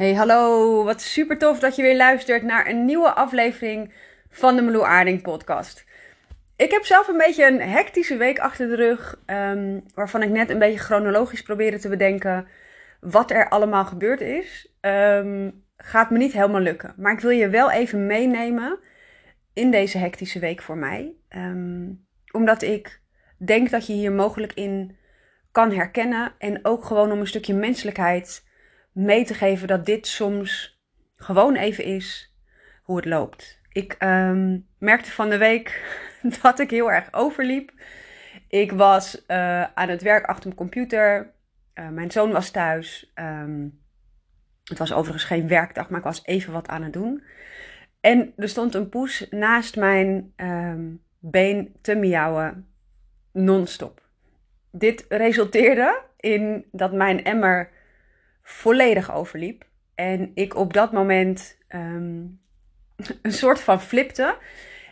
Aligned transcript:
Hey, 0.00 0.14
hallo. 0.14 0.84
Wat 0.84 1.00
super 1.00 1.38
tof 1.38 1.58
dat 1.58 1.76
je 1.76 1.82
weer 1.82 1.96
luistert 1.96 2.42
naar 2.42 2.66
een 2.68 2.84
nieuwe 2.84 3.12
aflevering 3.12 3.92
van 4.30 4.56
de 4.56 4.62
Meloe 4.62 4.84
Aarding 4.84 5.22
podcast. 5.22 5.84
Ik 6.56 6.70
heb 6.70 6.84
zelf 6.84 7.08
een 7.08 7.16
beetje 7.16 7.46
een 7.46 7.60
hectische 7.60 8.16
week 8.16 8.38
achter 8.38 8.68
de 8.68 8.76
rug, 8.76 9.22
um, 9.26 9.84
waarvan 9.94 10.22
ik 10.22 10.28
net 10.28 10.50
een 10.50 10.58
beetje 10.58 10.78
chronologisch 10.78 11.42
probeerde 11.42 11.78
te 11.78 11.88
bedenken 11.88 12.48
wat 13.00 13.30
er 13.30 13.48
allemaal 13.48 13.84
gebeurd 13.84 14.20
is. 14.20 14.72
Um, 14.80 15.64
gaat 15.76 16.10
me 16.10 16.18
niet 16.18 16.32
helemaal 16.32 16.60
lukken, 16.60 16.94
maar 16.96 17.12
ik 17.12 17.20
wil 17.20 17.30
je 17.30 17.48
wel 17.48 17.70
even 17.70 18.06
meenemen 18.06 18.78
in 19.52 19.70
deze 19.70 19.98
hectische 19.98 20.38
week 20.38 20.62
voor 20.62 20.76
mij. 20.76 21.14
Um, 21.36 22.06
omdat 22.32 22.62
ik 22.62 23.00
denk 23.38 23.70
dat 23.70 23.86
je 23.86 23.92
hier 23.92 24.12
mogelijk 24.12 24.52
in 24.52 24.96
kan 25.52 25.72
herkennen 25.72 26.32
en 26.38 26.58
ook 26.62 26.84
gewoon 26.84 27.12
om 27.12 27.20
een 27.20 27.26
stukje 27.26 27.54
menselijkheid 27.54 28.48
mee 28.92 29.24
te 29.24 29.34
geven 29.34 29.68
dat 29.68 29.86
dit 29.86 30.06
soms 30.06 30.80
gewoon 31.16 31.54
even 31.56 31.84
is 31.84 32.34
hoe 32.82 32.96
het 32.96 33.04
loopt. 33.04 33.60
Ik 33.72 33.96
um, 33.98 34.66
merkte 34.78 35.10
van 35.10 35.30
de 35.30 35.38
week 35.38 35.98
dat 36.42 36.58
ik 36.58 36.70
heel 36.70 36.92
erg 36.92 37.08
overliep. 37.12 37.72
Ik 38.48 38.72
was 38.72 39.24
uh, 39.28 39.62
aan 39.62 39.88
het 39.88 40.02
werk 40.02 40.24
achter 40.24 40.44
mijn 40.44 40.56
computer. 40.56 41.32
Uh, 41.74 41.88
mijn 41.88 42.10
zoon 42.10 42.32
was 42.32 42.50
thuis. 42.50 43.12
Um, 43.14 43.80
het 44.64 44.78
was 44.78 44.92
overigens 44.92 45.24
geen 45.24 45.48
werkdag, 45.48 45.88
maar 45.88 45.98
ik 45.98 46.04
was 46.04 46.22
even 46.24 46.52
wat 46.52 46.68
aan 46.68 46.82
het 46.82 46.92
doen. 46.92 47.22
En 48.00 48.32
er 48.36 48.48
stond 48.48 48.74
een 48.74 48.88
poes 48.88 49.26
naast 49.30 49.76
mijn 49.76 50.32
um, 50.36 51.02
been 51.18 51.76
te 51.80 51.94
miauwen, 51.94 52.66
non-stop. 53.32 54.02
Dit 54.70 55.04
resulteerde 55.08 56.00
in 56.16 56.64
dat 56.72 56.92
mijn 56.92 57.24
emmer 57.24 57.70
volledig 58.50 59.12
overliep. 59.12 59.64
En 59.94 60.30
ik 60.34 60.56
op 60.56 60.72
dat 60.72 60.92
moment 60.92 61.56
um, 61.68 62.40
een 63.22 63.32
soort 63.32 63.60
van 63.60 63.80
flipte. 63.80 64.36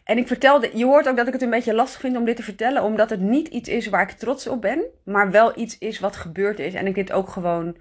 En 0.05 0.19
ik 0.19 0.27
vertelde, 0.27 0.71
je 0.75 0.85
hoort 0.85 1.09
ook 1.09 1.17
dat 1.17 1.27
ik 1.27 1.33
het 1.33 1.43
een 1.43 1.51
beetje 1.51 1.75
lastig 1.75 2.01
vind 2.01 2.17
om 2.17 2.25
dit 2.25 2.37
te 2.37 2.43
vertellen, 2.43 2.83
omdat 2.83 3.11
het 3.11 3.21
niet 3.21 3.49
iets 3.49 3.69
is 3.69 3.87
waar 3.87 4.03
ik 4.03 4.11
trots 4.11 4.47
op 4.47 4.61
ben, 4.61 4.85
maar 5.05 5.31
wel 5.31 5.59
iets 5.59 5.79
is 5.79 5.99
wat 5.99 6.17
gebeurd 6.17 6.59
is. 6.59 6.75
En 6.75 6.87
ik 6.87 6.95
dit 6.95 7.13
ook 7.13 7.29
gewoon 7.29 7.77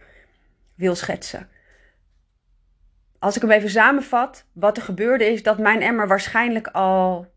wil 0.76 0.96
schetsen. 0.96 1.50
Als 3.20 3.36
ik 3.36 3.42
hem 3.42 3.52
even 3.52 3.70
samenvat, 3.70 4.46
wat 4.54 4.78
er 4.78 4.84
gebeurde 4.84 5.26
is 5.26 5.44
dat 5.44 5.58
mijn 5.58 5.82
emmer 5.82 6.08
waarschijnlijk 6.08 6.68
al 6.68 7.28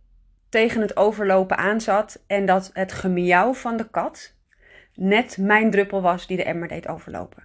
tegen 0.48 0.80
het 0.80 0.96
overlopen 0.96 1.56
aanzat 1.56 2.22
en 2.26 2.46
dat 2.46 2.70
het 2.72 2.92
gemiauw 2.92 3.54
van 3.54 3.76
de 3.76 3.90
kat 3.90 4.34
net 4.94 5.38
mijn 5.38 5.70
druppel 5.70 6.02
was 6.02 6.26
die 6.26 6.36
de 6.36 6.44
emmer 6.44 6.68
deed 6.68 6.88
overlopen. 6.88 7.44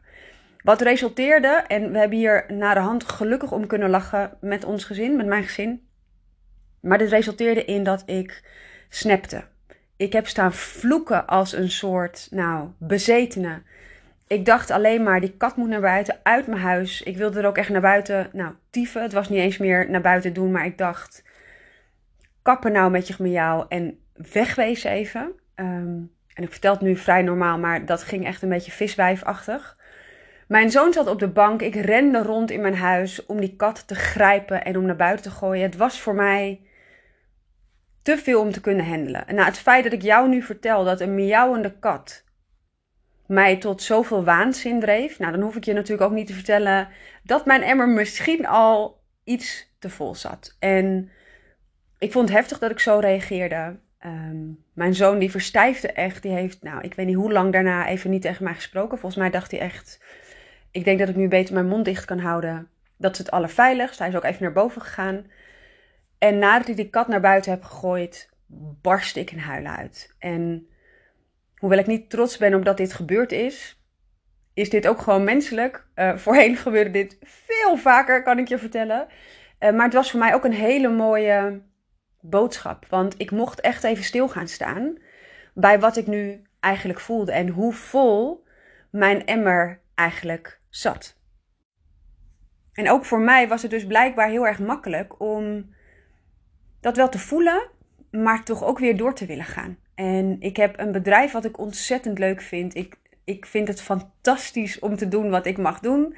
Wat 0.65 0.81
resulteerde, 0.81 1.63
en 1.67 1.91
we 1.91 1.97
hebben 1.97 2.17
hier 2.17 2.45
naar 2.47 2.75
de 2.75 2.81
hand 2.81 3.03
gelukkig 3.03 3.51
om 3.51 3.67
kunnen 3.67 3.89
lachen 3.89 4.37
met 4.41 4.63
ons 4.63 4.83
gezin, 4.83 5.15
met 5.15 5.25
mijn 5.25 5.43
gezin. 5.43 5.87
Maar 6.79 6.97
dit 6.97 7.09
resulteerde 7.09 7.65
in 7.65 7.83
dat 7.83 8.03
ik 8.05 8.43
snapte. 8.89 9.43
Ik 9.97 10.13
heb 10.13 10.27
staan 10.27 10.53
vloeken 10.53 11.27
als 11.27 11.53
een 11.53 11.71
soort, 11.71 12.27
nou, 12.31 12.69
bezetene. 12.77 13.61
Ik 14.27 14.45
dacht 14.45 14.71
alleen 14.71 15.03
maar, 15.03 15.19
die 15.19 15.37
kat 15.37 15.55
moet 15.55 15.69
naar 15.69 15.81
buiten, 15.81 16.19
uit 16.23 16.47
mijn 16.47 16.61
huis. 16.61 17.01
Ik 17.01 17.17
wilde 17.17 17.39
er 17.39 17.47
ook 17.47 17.57
echt 17.57 17.69
naar 17.69 17.81
buiten, 17.81 18.29
nou, 18.33 18.53
tieven. 18.69 19.01
Het 19.01 19.13
was 19.13 19.29
niet 19.29 19.39
eens 19.39 19.57
meer 19.57 19.89
naar 19.89 20.01
buiten 20.01 20.33
doen, 20.33 20.51
maar 20.51 20.65
ik 20.65 20.77
dacht, 20.77 21.23
kappen 22.41 22.71
nou 22.71 22.91
met 22.91 23.07
je 23.07 23.29
jou 23.29 23.65
en 23.69 23.99
wegwezen 24.13 24.91
even. 24.91 25.31
Um, 25.55 26.11
en 26.33 26.43
ik 26.43 26.51
vertel 26.51 26.73
het 26.73 26.81
nu 26.81 26.95
vrij 26.95 27.21
normaal, 27.21 27.59
maar 27.59 27.85
dat 27.85 28.03
ging 28.03 28.25
echt 28.25 28.41
een 28.41 28.49
beetje 28.49 28.71
viswijfachtig. 28.71 29.77
Mijn 30.47 30.71
zoon 30.71 30.93
zat 30.93 31.07
op 31.07 31.19
de 31.19 31.27
bank. 31.27 31.61
Ik 31.61 31.75
rende 31.75 32.21
rond 32.21 32.51
in 32.51 32.61
mijn 32.61 32.75
huis 32.75 33.25
om 33.25 33.39
die 33.39 33.55
kat 33.55 33.87
te 33.87 33.95
grijpen 33.95 34.65
en 34.65 34.77
om 34.77 34.85
naar 34.85 34.95
buiten 34.95 35.31
te 35.31 35.37
gooien. 35.37 35.63
Het 35.63 35.75
was 35.75 35.99
voor 35.99 36.15
mij 36.15 36.61
te 38.01 38.17
veel 38.17 38.41
om 38.41 38.51
te 38.51 38.61
kunnen 38.61 38.85
handelen. 38.85 39.27
En 39.27 39.35
na 39.35 39.45
het 39.45 39.57
feit 39.57 39.83
dat 39.83 39.93
ik 39.93 40.01
jou 40.01 40.29
nu 40.29 40.41
vertel 40.41 40.83
dat 40.83 41.01
een 41.01 41.15
miauwende 41.15 41.79
kat 41.79 42.25
mij 43.27 43.57
tot 43.57 43.81
zoveel 43.81 44.23
waanzin 44.23 44.79
dreef, 44.79 45.19
nou 45.19 45.31
dan 45.31 45.41
hoef 45.41 45.55
ik 45.55 45.63
je 45.63 45.73
natuurlijk 45.73 46.09
ook 46.09 46.15
niet 46.15 46.27
te 46.27 46.33
vertellen 46.33 46.87
dat 47.23 47.45
mijn 47.45 47.61
emmer 47.61 47.89
misschien 47.89 48.47
al 48.47 49.03
iets 49.23 49.73
te 49.79 49.89
vol 49.89 50.15
zat. 50.15 50.55
En 50.59 51.09
ik 51.97 52.11
vond 52.11 52.29
het 52.29 52.37
heftig 52.37 52.59
dat 52.59 52.71
ik 52.71 52.79
zo 52.79 52.99
reageerde. 52.99 53.79
Um, 54.05 54.63
mijn 54.73 54.95
zoon 54.95 55.19
die 55.19 55.31
verstijfde 55.31 55.91
echt. 55.91 56.21
Die 56.21 56.31
heeft, 56.31 56.63
nou, 56.63 56.81
ik 56.81 56.93
weet 56.93 57.05
niet 57.05 57.15
hoe 57.15 57.31
lang 57.31 57.51
daarna 57.51 57.87
even 57.87 58.09
niet 58.09 58.21
tegen 58.21 58.43
mij 58.43 58.53
gesproken. 58.53 58.97
Volgens 58.97 59.21
mij 59.21 59.29
dacht 59.29 59.51
hij 59.51 59.59
echt, 59.59 60.03
ik 60.75 60.83
denk 60.83 60.99
dat 60.99 61.09
ik 61.09 61.15
nu 61.15 61.27
beter 61.27 61.53
mijn 61.53 61.67
mond 61.67 61.85
dicht 61.85 62.05
kan 62.05 62.19
houden. 62.19 62.69
Dat 62.97 63.11
is 63.11 63.17
het 63.17 63.31
allerveiligst. 63.31 63.99
Hij 63.99 64.07
is 64.07 64.15
ook 64.15 64.23
even 64.23 64.43
naar 64.43 64.51
boven 64.51 64.81
gegaan. 64.81 65.25
En 66.17 66.39
nadat 66.39 66.67
ik 66.67 66.75
die 66.75 66.89
kat 66.89 67.07
naar 67.07 67.21
buiten 67.21 67.51
heb 67.51 67.63
gegooid, 67.63 68.29
barstte 68.81 69.19
ik 69.19 69.31
in 69.31 69.37
huilen 69.37 69.77
uit. 69.77 70.15
En 70.19 70.67
hoewel 71.55 71.79
ik 71.79 71.87
niet 71.87 72.09
trots 72.09 72.37
ben 72.37 72.53
omdat 72.53 72.77
dit 72.77 72.93
gebeurd 72.93 73.31
is, 73.31 73.83
is 74.53 74.69
dit 74.69 74.87
ook 74.87 75.01
gewoon 75.01 75.23
menselijk. 75.23 75.85
Uh, 75.95 76.17
voorheen 76.23 76.55
gebeurde 76.55 76.91
dit 76.91 77.17
veel 77.21 77.77
vaker, 77.77 78.23
kan 78.23 78.39
ik 78.39 78.47
je 78.47 78.57
vertellen. 78.57 79.07
Uh, 79.59 79.71
maar 79.71 79.85
het 79.85 79.93
was 79.93 80.11
voor 80.11 80.19
mij 80.19 80.33
ook 80.33 80.45
een 80.45 80.53
hele 80.53 80.89
mooie 80.89 81.61
boodschap. 82.21 82.85
Want 82.89 83.15
ik 83.17 83.31
mocht 83.31 83.61
echt 83.61 83.83
even 83.83 84.03
stil 84.03 84.27
gaan 84.27 84.47
staan 84.47 84.97
bij 85.53 85.79
wat 85.79 85.97
ik 85.97 86.07
nu 86.07 86.41
eigenlijk 86.59 86.99
voelde 86.99 87.31
en 87.31 87.49
hoe 87.49 87.73
vol 87.73 88.45
mijn 88.89 89.25
emmer 89.25 89.79
eigenlijk 89.93 90.59
zat. 90.75 91.17
En 92.73 92.89
ook 92.89 93.05
voor 93.05 93.19
mij 93.19 93.47
was 93.47 93.61
het 93.61 93.71
dus 93.71 93.85
blijkbaar 93.85 94.29
heel 94.29 94.47
erg 94.47 94.59
makkelijk 94.59 95.19
om 95.19 95.73
dat 96.81 96.95
wel 96.95 97.09
te 97.09 97.19
voelen, 97.19 97.69
maar 98.11 98.43
toch 98.43 98.63
ook 98.63 98.79
weer 98.79 98.97
door 98.97 99.15
te 99.15 99.25
willen 99.25 99.45
gaan. 99.45 99.77
En 99.95 100.37
ik 100.39 100.57
heb 100.57 100.79
een 100.79 100.91
bedrijf 100.91 101.31
wat 101.31 101.45
ik 101.45 101.57
ontzettend 101.57 102.19
leuk 102.19 102.41
vind. 102.41 102.75
Ik, 102.75 102.97
ik 103.23 103.45
vind 103.45 103.67
het 103.67 103.81
fantastisch 103.81 104.79
om 104.79 104.95
te 104.95 105.07
doen 105.07 105.29
wat 105.29 105.45
ik 105.45 105.57
mag 105.57 105.79
doen. 105.79 106.15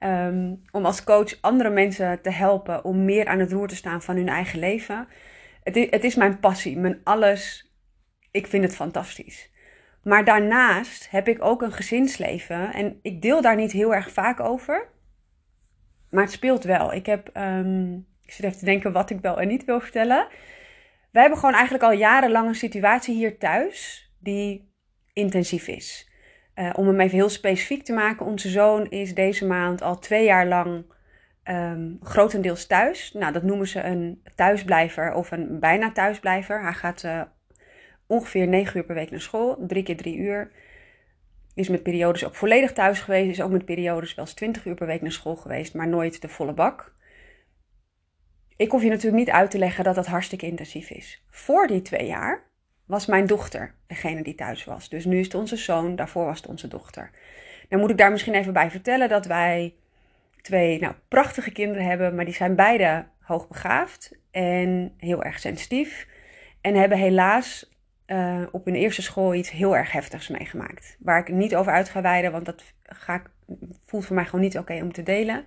Um, 0.00 0.62
om 0.70 0.84
als 0.84 1.04
coach 1.04 1.40
andere 1.40 1.70
mensen 1.70 2.22
te 2.22 2.30
helpen 2.30 2.84
om 2.84 3.04
meer 3.04 3.26
aan 3.26 3.38
het 3.38 3.52
roer 3.52 3.68
te 3.68 3.76
staan 3.76 4.02
van 4.02 4.16
hun 4.16 4.28
eigen 4.28 4.58
leven. 4.58 5.08
Het 5.62 5.76
is, 5.76 5.86
het 5.90 6.04
is 6.04 6.14
mijn 6.14 6.40
passie, 6.40 6.78
mijn 6.78 7.00
alles. 7.04 7.72
Ik 8.30 8.46
vind 8.46 8.64
het 8.64 8.74
fantastisch. 8.74 9.50
Maar 10.06 10.24
daarnaast 10.24 11.10
heb 11.10 11.28
ik 11.28 11.44
ook 11.44 11.62
een 11.62 11.72
gezinsleven 11.72 12.72
en 12.72 12.98
ik 13.02 13.22
deel 13.22 13.42
daar 13.42 13.56
niet 13.56 13.72
heel 13.72 13.94
erg 13.94 14.10
vaak 14.10 14.40
over. 14.40 14.88
Maar 16.10 16.22
het 16.22 16.32
speelt 16.32 16.64
wel. 16.64 16.92
Ik 16.92 17.06
heb, 17.06 17.30
um, 17.36 18.06
ik 18.22 18.32
zit 18.32 18.44
even 18.44 18.58
te 18.58 18.64
denken 18.64 18.92
wat 18.92 19.10
ik 19.10 19.20
wel 19.20 19.40
en 19.40 19.48
niet 19.48 19.64
wil 19.64 19.80
vertellen. 19.80 20.26
Wij 21.10 21.20
hebben 21.20 21.38
gewoon 21.38 21.54
eigenlijk 21.54 21.84
al 21.84 21.92
jarenlang 21.92 22.48
een 22.48 22.54
situatie 22.54 23.14
hier 23.14 23.38
thuis 23.38 24.10
die 24.18 24.72
intensief 25.12 25.68
is. 25.68 26.10
Uh, 26.54 26.70
om 26.76 26.86
hem 26.86 27.00
even 27.00 27.16
heel 27.16 27.28
specifiek 27.28 27.84
te 27.84 27.92
maken, 27.92 28.26
onze 28.26 28.48
zoon 28.48 28.90
is 28.90 29.14
deze 29.14 29.46
maand 29.46 29.82
al 29.82 29.98
twee 29.98 30.24
jaar 30.24 30.46
lang 30.46 30.84
um, 31.44 31.98
grotendeels 32.02 32.66
thuis. 32.66 33.12
Nou, 33.12 33.32
dat 33.32 33.42
noemen 33.42 33.68
ze 33.68 33.82
een 33.82 34.22
thuisblijver 34.34 35.14
of 35.14 35.30
een 35.30 35.60
bijna 35.60 35.92
thuisblijver. 35.92 36.62
Hij 36.62 36.72
gaat 36.72 37.02
uh, 37.02 37.22
ongeveer 38.06 38.46
9 38.48 38.76
uur 38.76 38.84
per 38.84 38.94
week 38.94 39.10
naar 39.10 39.20
school, 39.20 39.64
drie 39.66 39.82
keer 39.82 39.96
drie 39.96 40.16
uur. 40.16 40.50
Is 41.54 41.68
met 41.68 41.82
periodes 41.82 42.24
ook 42.24 42.34
volledig 42.34 42.72
thuis 42.72 43.00
geweest, 43.00 43.30
is 43.30 43.42
ook 43.42 43.50
met 43.50 43.64
periodes 43.64 44.14
wel 44.14 44.24
eens 44.24 44.34
20 44.34 44.64
uur 44.64 44.74
per 44.74 44.86
week 44.86 45.02
naar 45.02 45.12
school 45.12 45.36
geweest, 45.36 45.74
maar 45.74 45.88
nooit 45.88 46.22
de 46.22 46.28
volle 46.28 46.52
bak. 46.52 46.94
Ik 48.56 48.70
hoef 48.70 48.82
je 48.82 48.88
natuurlijk 48.88 49.16
niet 49.16 49.34
uit 49.34 49.50
te 49.50 49.58
leggen 49.58 49.84
dat 49.84 49.94
dat 49.94 50.06
hartstikke 50.06 50.46
intensief 50.46 50.90
is. 50.90 51.24
Voor 51.30 51.66
die 51.66 51.82
twee 51.82 52.06
jaar 52.06 52.42
was 52.86 53.06
mijn 53.06 53.26
dochter 53.26 53.74
degene 53.86 54.22
die 54.22 54.34
thuis 54.34 54.64
was. 54.64 54.88
Dus 54.88 55.04
nu 55.04 55.18
is 55.18 55.24
het 55.24 55.34
onze 55.34 55.56
zoon, 55.56 55.96
daarvoor 55.96 56.24
was 56.24 56.36
het 56.36 56.46
onze 56.46 56.68
dochter. 56.68 57.10
Dan 57.68 57.80
moet 57.80 57.90
ik 57.90 57.98
daar 57.98 58.10
misschien 58.10 58.34
even 58.34 58.52
bij 58.52 58.70
vertellen 58.70 59.08
dat 59.08 59.26
wij 59.26 59.74
twee 60.40 60.80
nou, 60.80 60.94
prachtige 61.08 61.50
kinderen 61.50 61.84
hebben, 61.84 62.14
maar 62.14 62.24
die 62.24 62.34
zijn 62.34 62.56
beide 62.56 63.06
hoogbegaafd 63.20 64.18
en 64.30 64.94
heel 64.96 65.22
erg 65.22 65.38
sensitief. 65.38 66.08
En 66.60 66.74
hebben 66.74 66.98
helaas 66.98 67.75
uh, 68.06 68.42
op 68.50 68.64
hun 68.64 68.74
eerste 68.74 69.02
school 69.02 69.34
iets 69.34 69.50
heel 69.50 69.76
erg 69.76 69.92
heftigs 69.92 70.28
meegemaakt. 70.28 70.96
Waar 70.98 71.18
ik 71.18 71.28
niet 71.28 71.56
over 71.56 71.72
uit 71.72 71.88
ga 71.88 72.00
wijden, 72.00 72.32
want 72.32 72.44
dat 72.44 72.62
ga 72.82 73.14
ik, 73.14 73.30
voelt 73.86 74.06
voor 74.06 74.14
mij 74.14 74.24
gewoon 74.24 74.40
niet 74.40 74.58
oké 74.58 74.74
om 74.82 74.92
te 74.92 75.02
delen. 75.02 75.44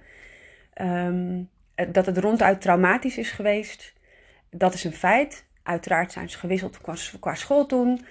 Um, 0.81 1.49
dat 1.91 2.05
het 2.05 2.17
ronduit 2.17 2.61
traumatisch 2.61 3.17
is 3.17 3.31
geweest, 3.31 3.93
dat 4.49 4.73
is 4.73 4.83
een 4.83 4.93
feit. 4.93 5.45
Uiteraard 5.63 6.11
zijn 6.11 6.29
ze 6.29 6.37
gewisseld 6.37 6.81
qua, 6.81 6.95
qua 7.19 7.35
school 7.35 7.65
toen. 7.65 8.05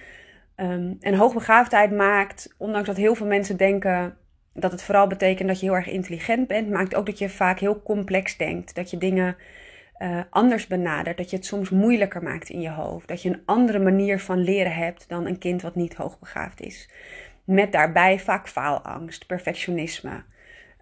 Um, 0.55 0.97
en 0.99 1.13
hoogbegaafdheid 1.13 1.91
maakt, 1.91 2.55
ondanks 2.57 2.87
dat 2.87 2.97
heel 2.97 3.15
veel 3.15 3.27
mensen 3.27 3.57
denken 3.57 4.17
dat 4.53 4.71
het 4.71 4.83
vooral 4.83 5.07
betekent 5.07 5.47
dat 5.47 5.59
je 5.59 5.65
heel 5.65 5.75
erg 5.75 5.87
intelligent 5.87 6.47
bent, 6.47 6.69
maakt 6.69 6.95
ook 6.95 7.05
dat 7.05 7.17
je 7.17 7.29
vaak 7.29 7.59
heel 7.59 7.81
complex 7.81 8.37
denkt. 8.37 8.75
Dat 8.75 8.89
je 8.89 8.97
dingen 8.97 9.37
uh, 9.99 10.21
anders 10.29 10.67
benadert. 10.67 11.17
Dat 11.17 11.29
je 11.29 11.35
het 11.35 11.45
soms 11.45 11.69
moeilijker 11.69 12.23
maakt 12.23 12.49
in 12.49 12.61
je 12.61 12.69
hoofd. 12.69 13.07
Dat 13.07 13.21
je 13.21 13.29
een 13.29 13.41
andere 13.45 13.79
manier 13.79 14.19
van 14.19 14.37
leren 14.37 14.75
hebt 14.75 15.09
dan 15.09 15.25
een 15.25 15.37
kind 15.37 15.61
wat 15.61 15.75
niet 15.75 15.95
hoogbegaafd 15.95 16.61
is. 16.61 16.89
Met 17.43 17.71
daarbij 17.71 18.19
vaak 18.19 18.47
faalangst, 18.47 19.25
perfectionisme. 19.25 20.23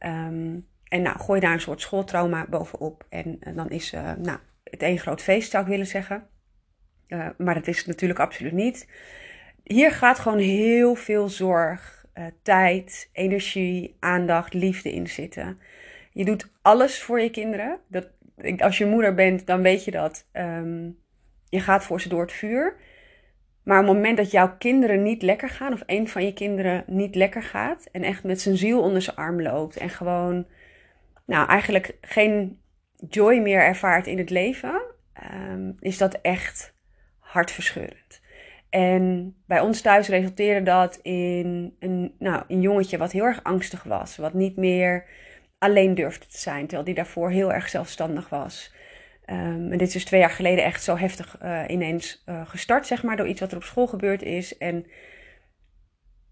Um, 0.06 0.68
en 0.84 1.02
nou, 1.02 1.19
gooi 1.19 1.40
daar 1.40 1.54
een 1.54 1.62
soort 1.62 1.81
schooltrauma 1.81 2.46
bovenop. 2.50 3.06
En, 3.10 3.40
dan 3.56 3.69
is 3.69 3.92
nou, 4.18 4.38
het 4.64 4.81
één 4.81 5.00
groot 5.00 5.22
feest, 5.22 5.52
zou 5.52 5.63
ik 5.63 5.70
willen 5.70 5.88
zeggen. 5.88 6.28
maar 7.38 7.54
dat 7.54 7.68
is 7.68 7.78
het 7.78 7.88
natuurlijk 7.88 8.20
absoluut 8.20 8.52
niet. 8.52 8.88
Hier 9.63 9.92
gaat 9.92 10.20
gewoon 10.20 10.40
heel 10.40 10.96
veel 10.96 11.30
zorg, 11.30 12.06
tijd, 12.42 13.10
energie, 13.13 13.98
aandacht, 14.00 14.54
liefde 14.54 14.94
in 14.94 15.08
zitten. 15.08 15.60
Je 16.12 16.25
doet 16.25 16.52
alles 16.62 17.02
voor 17.02 17.22
je 17.22 17.30
kinderen. 17.30 17.80
Dat, 17.88 18.08
als 18.57 18.78
je 18.78 18.86
moeder 18.86 19.13
bent, 19.13 19.45
dan 19.45 19.62
weet 19.62 19.86
je 19.86 19.92
dat. 19.92 20.28
Ehm, 20.31 20.89
je 21.50 21.60
gaat 21.60 21.84
voor 21.84 22.01
ze 22.01 22.10
door 22.10 22.22
het 22.22 22.31
vuur. 22.31 22.75
Maar 23.63 23.80
op 23.80 23.86
het 23.86 23.95
moment 23.95 24.18
dat 24.18 24.31
jouw 24.31 24.56
kinderen 24.57 25.04
niet 25.04 25.22
lekker 25.22 25.50
gaan, 25.50 25.74
of 25.74 25.84
een 25.86 26.07
van 26.07 26.25
je 26.25 26.34
kinderen 26.34 26.84
niet 26.88 27.16
lekker 27.16 27.44
gaat, 27.44 27.88
en 27.92 28.04
echt 28.04 28.24
met 28.24 28.42
zijn 28.42 28.57
ziel 28.57 28.81
onder 28.81 29.01
zijn 29.01 29.16
arm 29.16 29.42
loopt 29.42 29.78
en 29.78 29.89
gewoon, 29.89 30.48
nou, 31.25 31.48
eigenlijk 31.48 31.98
geen 32.01 32.60
joy 33.10 33.38
meer 33.38 33.60
ervaart 33.60 34.07
in 34.07 34.18
het 34.18 34.30
leven, 34.30 34.81
ehm, 35.13 35.72
is 35.80 35.98
dat 35.98 36.22
echt 36.22 36.74
hartverscheurend. 37.19 38.22
En 38.69 39.36
bij 39.45 39.60
ons 39.60 39.81
thuis 39.81 40.07
resulteerde 40.07 40.63
dat 40.63 41.00
in 41.01 41.75
een, 41.80 42.16
nou, 42.19 42.44
een 42.48 42.62
jongetje 42.62 42.98
wat 42.98 43.12
heel 43.12 43.24
erg 43.24 43.44
angstig 43.44 43.84
was, 43.84 44.18
wat 44.18 44.34
niet 44.34 44.57
meer 44.57 45.06
alleen 45.57 45.95
durfde 45.95 46.25
te 46.25 46.38
zijn, 46.38 46.62
terwijl 46.62 46.83
die 46.83 46.94
daarvoor 46.95 47.30
heel 47.30 47.54
erg 47.54 47.69
zelfstandig 47.69 48.30
was. 48.30 48.74
Um, 49.30 49.71
en 49.71 49.77
dit 49.77 49.88
is 49.88 49.94
dus 49.94 50.06
twee 50.06 50.19
jaar 50.19 50.30
geleden 50.30 50.63
echt 50.63 50.83
zo 50.83 50.98
heftig 50.98 51.38
uh, 51.44 51.63
ineens 51.68 52.24
uh, 52.25 52.48
gestart, 52.50 52.88
zeg 52.88 53.04
maar, 53.04 53.18
door 53.18 53.27
iets 53.27 53.39
wat 53.39 53.51
er 53.51 53.57
op 53.57 53.63
school 53.63 53.88
gebeurd 53.88 54.21
is. 54.21 54.57
En 54.57 54.86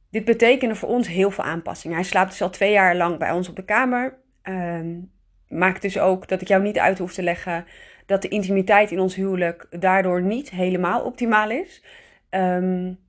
dit 0.09 0.25
betekende 0.25 0.75
voor 0.75 0.89
ons 0.89 1.07
heel 1.07 1.31
veel 1.31 1.43
aanpassingen. 1.43 1.95
Hij 1.95 2.05
slaapt 2.05 2.29
dus 2.29 2.41
al 2.41 2.49
twee 2.49 2.71
jaar 2.71 2.95
lang 2.95 3.17
bij 3.17 3.31
ons 3.31 3.49
op 3.49 3.55
de 3.55 3.65
kamer. 3.65 4.17
Um, 4.43 5.11
maakt 5.47 5.81
dus 5.81 5.99
ook 5.99 6.27
dat 6.27 6.41
ik 6.41 6.47
jou 6.47 6.61
niet 6.63 6.79
uit 6.79 6.97
hoef 6.97 7.13
te 7.13 7.23
leggen 7.23 7.65
dat 8.05 8.21
de 8.21 8.27
intimiteit 8.27 8.91
in 8.91 8.99
ons 8.99 9.15
huwelijk 9.15 9.67
daardoor 9.69 10.21
niet 10.21 10.49
helemaal 10.49 11.01
optimaal 11.01 11.49
is. 11.49 11.83
Um, 12.29 12.99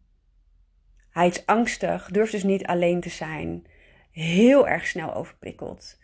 hij 1.10 1.26
is 1.26 1.46
angstig, 1.46 2.08
durft 2.10 2.32
dus 2.32 2.42
niet 2.42 2.66
alleen 2.66 3.00
te 3.00 3.08
zijn. 3.08 3.66
Heel 4.10 4.68
erg 4.68 4.86
snel 4.86 5.14
overprikkeld. 5.14 5.98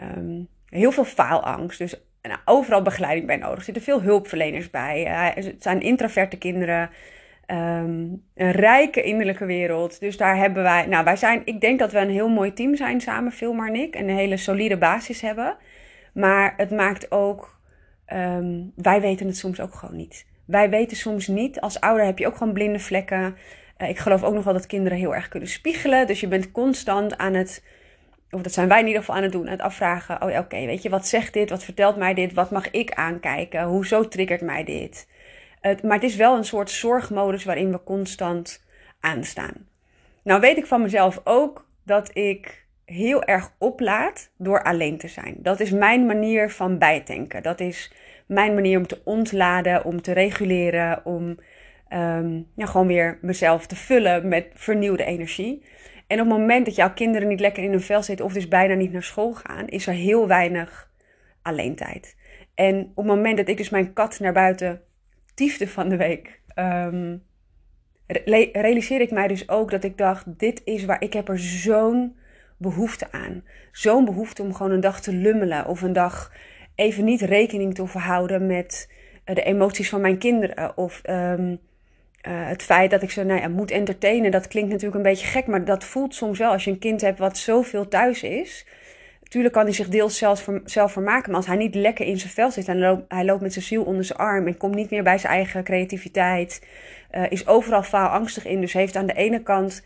Um, 0.00 0.48
heel 0.68 0.92
veel 0.92 1.04
faalangst. 1.04 1.78
Dus 1.78 2.00
nou, 2.22 2.38
overal 2.44 2.82
begeleiding 2.82 3.26
bij 3.26 3.36
nodig. 3.36 3.58
Er 3.58 3.64
zitten 3.64 3.82
veel 3.82 4.02
hulpverleners 4.02 4.70
bij. 4.70 5.06
Uh, 5.06 5.44
het 5.44 5.62
zijn 5.62 5.80
introverte 5.80 6.38
kinderen. 6.38 6.90
Um, 7.46 8.22
een 8.34 8.50
rijke 8.50 9.02
innerlijke 9.02 9.44
wereld. 9.44 10.00
Dus 10.00 10.16
daar 10.16 10.36
hebben 10.36 10.62
wij. 10.62 10.86
Nou, 10.86 11.04
wij 11.04 11.16
zijn. 11.16 11.42
Ik 11.44 11.60
denk 11.60 11.78
dat 11.78 11.92
we 11.92 11.98
een 11.98 12.10
heel 12.10 12.28
mooi 12.28 12.52
team 12.52 12.76
zijn 12.76 13.00
samen, 13.00 13.32
Filmar 13.32 13.68
en 13.68 13.74
ik. 13.74 13.94
En 13.94 14.08
een 14.08 14.16
hele 14.16 14.36
solide 14.36 14.78
basis 14.78 15.20
hebben. 15.20 15.56
Maar 16.14 16.54
het 16.56 16.70
maakt 16.70 17.10
ook. 17.10 17.60
Um, 18.12 18.72
wij 18.76 19.00
weten 19.00 19.26
het 19.26 19.36
soms 19.36 19.60
ook 19.60 19.74
gewoon 19.74 19.96
niet. 19.96 20.26
Wij 20.44 20.70
weten 20.70 20.96
soms 20.96 21.26
niet. 21.26 21.60
Als 21.60 21.80
ouder 21.80 22.04
heb 22.04 22.18
je 22.18 22.26
ook 22.26 22.36
gewoon 22.36 22.52
blinde 22.52 22.78
vlekken. 22.78 23.36
Uh, 23.78 23.88
ik 23.88 23.98
geloof 23.98 24.22
ook 24.22 24.34
nog 24.34 24.44
wel 24.44 24.52
dat 24.52 24.66
kinderen 24.66 24.98
heel 24.98 25.14
erg 25.14 25.28
kunnen 25.28 25.48
spiegelen. 25.48 26.06
Dus 26.06 26.20
je 26.20 26.28
bent 26.28 26.52
constant 26.52 27.18
aan 27.18 27.34
het 27.34 27.64
of 28.34 28.42
dat 28.42 28.52
zijn 28.52 28.68
wij 28.68 28.80
in 28.80 28.86
ieder 28.86 29.00
geval 29.00 29.16
aan 29.16 29.22
het 29.22 29.32
doen, 29.32 29.44
aan 29.44 29.52
het 29.52 29.60
afvragen. 29.60 30.22
Oh 30.22 30.30
ja, 30.30 30.38
oké, 30.38 30.66
weet 30.66 30.82
je, 30.82 30.88
wat 30.88 31.06
zegt 31.06 31.32
dit? 31.32 31.50
Wat 31.50 31.64
vertelt 31.64 31.96
mij 31.96 32.14
dit? 32.14 32.32
Wat 32.32 32.50
mag 32.50 32.70
ik 32.70 32.92
aankijken? 32.92 33.64
Hoezo 33.64 34.08
triggert 34.08 34.40
mij 34.40 34.64
dit? 34.64 35.12
maar 35.82 35.94
het 35.94 36.02
is 36.02 36.16
wel 36.16 36.36
een 36.36 36.44
soort 36.44 36.70
zorgmodus 36.70 37.44
waarin 37.44 37.70
we 37.70 37.82
constant 37.84 38.64
aanstaan. 39.00 39.68
Nou 40.22 40.40
weet 40.40 40.56
ik 40.56 40.66
van 40.66 40.82
mezelf 40.82 41.20
ook 41.24 41.68
dat 41.84 42.10
ik 42.16 42.66
heel 42.84 43.22
erg 43.22 43.52
oplaad 43.58 44.30
door 44.38 44.62
alleen 44.62 44.98
te 44.98 45.08
zijn. 45.08 45.34
Dat 45.38 45.60
is 45.60 45.70
mijn 45.70 46.06
manier 46.06 46.50
van 46.50 46.78
bijtanken. 46.78 47.42
Dat 47.42 47.60
is 47.60 47.92
mijn 48.26 48.54
manier 48.54 48.78
om 48.78 48.86
te 48.86 49.00
ontladen, 49.04 49.84
om 49.84 50.02
te 50.02 50.12
reguleren, 50.12 51.04
om 51.04 51.38
um, 51.90 52.46
ja, 52.56 52.66
gewoon 52.66 52.86
weer 52.86 53.18
mezelf 53.22 53.66
te 53.66 53.76
vullen 53.76 54.28
met 54.28 54.46
vernieuwde 54.54 55.04
energie. 55.04 55.62
En 56.06 56.20
op 56.20 56.28
het 56.28 56.38
moment 56.38 56.64
dat 56.64 56.74
jouw 56.74 56.92
kinderen 56.92 57.28
niet 57.28 57.40
lekker 57.40 57.62
in 57.62 57.70
hun 57.70 57.80
vel 57.80 58.02
zitten 58.02 58.24
of 58.24 58.32
dus 58.32 58.48
bijna 58.48 58.74
niet 58.74 58.92
naar 58.92 59.02
school 59.02 59.32
gaan, 59.32 59.66
is 59.66 59.86
er 59.86 59.92
heel 59.92 60.26
weinig 60.26 60.90
alleen 61.42 61.74
tijd. 61.74 62.16
En 62.54 62.80
op 62.80 62.96
het 62.96 63.06
moment 63.06 63.36
dat 63.36 63.48
ik 63.48 63.56
dus 63.56 63.70
mijn 63.70 63.92
kat 63.92 64.18
naar 64.20 64.32
buiten 64.32 64.80
tiefde 65.34 65.68
van 65.68 65.88
de 65.88 65.96
week, 65.96 66.40
um, 66.54 67.22
realiseer 68.52 69.00
ik 69.00 69.10
mij 69.10 69.28
dus 69.28 69.48
ook 69.48 69.70
dat 69.70 69.84
ik 69.84 69.98
dacht, 69.98 70.38
dit 70.38 70.62
is 70.64 70.84
waar 70.84 71.02
ik 71.02 71.12
heb 71.12 71.28
er 71.28 71.38
zo'n 71.38 72.16
behoefte 72.56 73.12
aan. 73.12 73.44
Zo'n 73.72 74.04
behoefte 74.04 74.42
om 74.42 74.54
gewoon 74.54 74.72
een 74.72 74.80
dag 74.80 75.00
te 75.00 75.12
lummelen 75.12 75.66
of 75.66 75.82
een 75.82 75.92
dag 75.92 76.32
even 76.74 77.04
niet 77.04 77.20
rekening 77.20 77.74
te 77.74 77.82
houden 77.82 78.46
met 78.46 78.92
eh, 79.24 79.34
de 79.34 79.42
emoties 79.42 79.88
van 79.88 80.00
mijn 80.00 80.18
kinderen 80.18 80.76
of 80.76 81.00
um, 81.10 81.60
uh, 82.28 82.46
het 82.48 82.62
feit 82.62 82.90
dat 82.90 83.02
ik 83.02 83.10
ze 83.10 83.24
nou 83.24 83.40
ja, 83.40 83.48
moet 83.48 83.70
entertainen, 83.70 84.30
dat 84.30 84.48
klinkt 84.48 84.70
natuurlijk 84.70 84.96
een 84.96 85.10
beetje 85.10 85.26
gek, 85.26 85.46
maar 85.46 85.64
dat 85.64 85.84
voelt 85.84 86.14
soms 86.14 86.38
wel 86.38 86.50
als 86.50 86.64
je 86.64 86.70
een 86.70 86.78
kind 86.78 87.00
hebt 87.00 87.18
wat 87.18 87.38
zoveel 87.38 87.88
thuis 87.88 88.22
is. 88.22 88.66
Natuurlijk 89.22 89.54
kan 89.54 89.64
hij 89.64 89.72
zich 89.72 89.88
deels 89.88 90.18
zelf, 90.18 90.48
zelf 90.64 90.92
vermaken, 90.92 91.28
maar 91.28 91.40
als 91.40 91.46
hij 91.46 91.56
niet 91.56 91.74
lekker 91.74 92.06
in 92.06 92.18
zijn 92.18 92.32
vel 92.32 92.50
zit 92.50 92.68
en 92.68 92.78
loopt, 92.78 93.04
hij 93.08 93.24
loopt 93.24 93.42
met 93.42 93.52
zijn 93.52 93.64
ziel 93.64 93.84
onder 93.84 94.04
zijn 94.04 94.18
arm 94.18 94.46
en 94.46 94.56
komt 94.56 94.74
niet 94.74 94.90
meer 94.90 95.02
bij 95.02 95.18
zijn 95.18 95.32
eigen 95.32 95.64
creativiteit, 95.64 96.66
uh, 97.12 97.30
is 97.30 97.46
overal 97.46 97.82
faalangstig 97.82 98.46
in, 98.46 98.60
dus 98.60 98.72
heeft 98.72 98.96
aan 98.96 99.06
de 99.06 99.14
ene 99.14 99.42
kant 99.42 99.84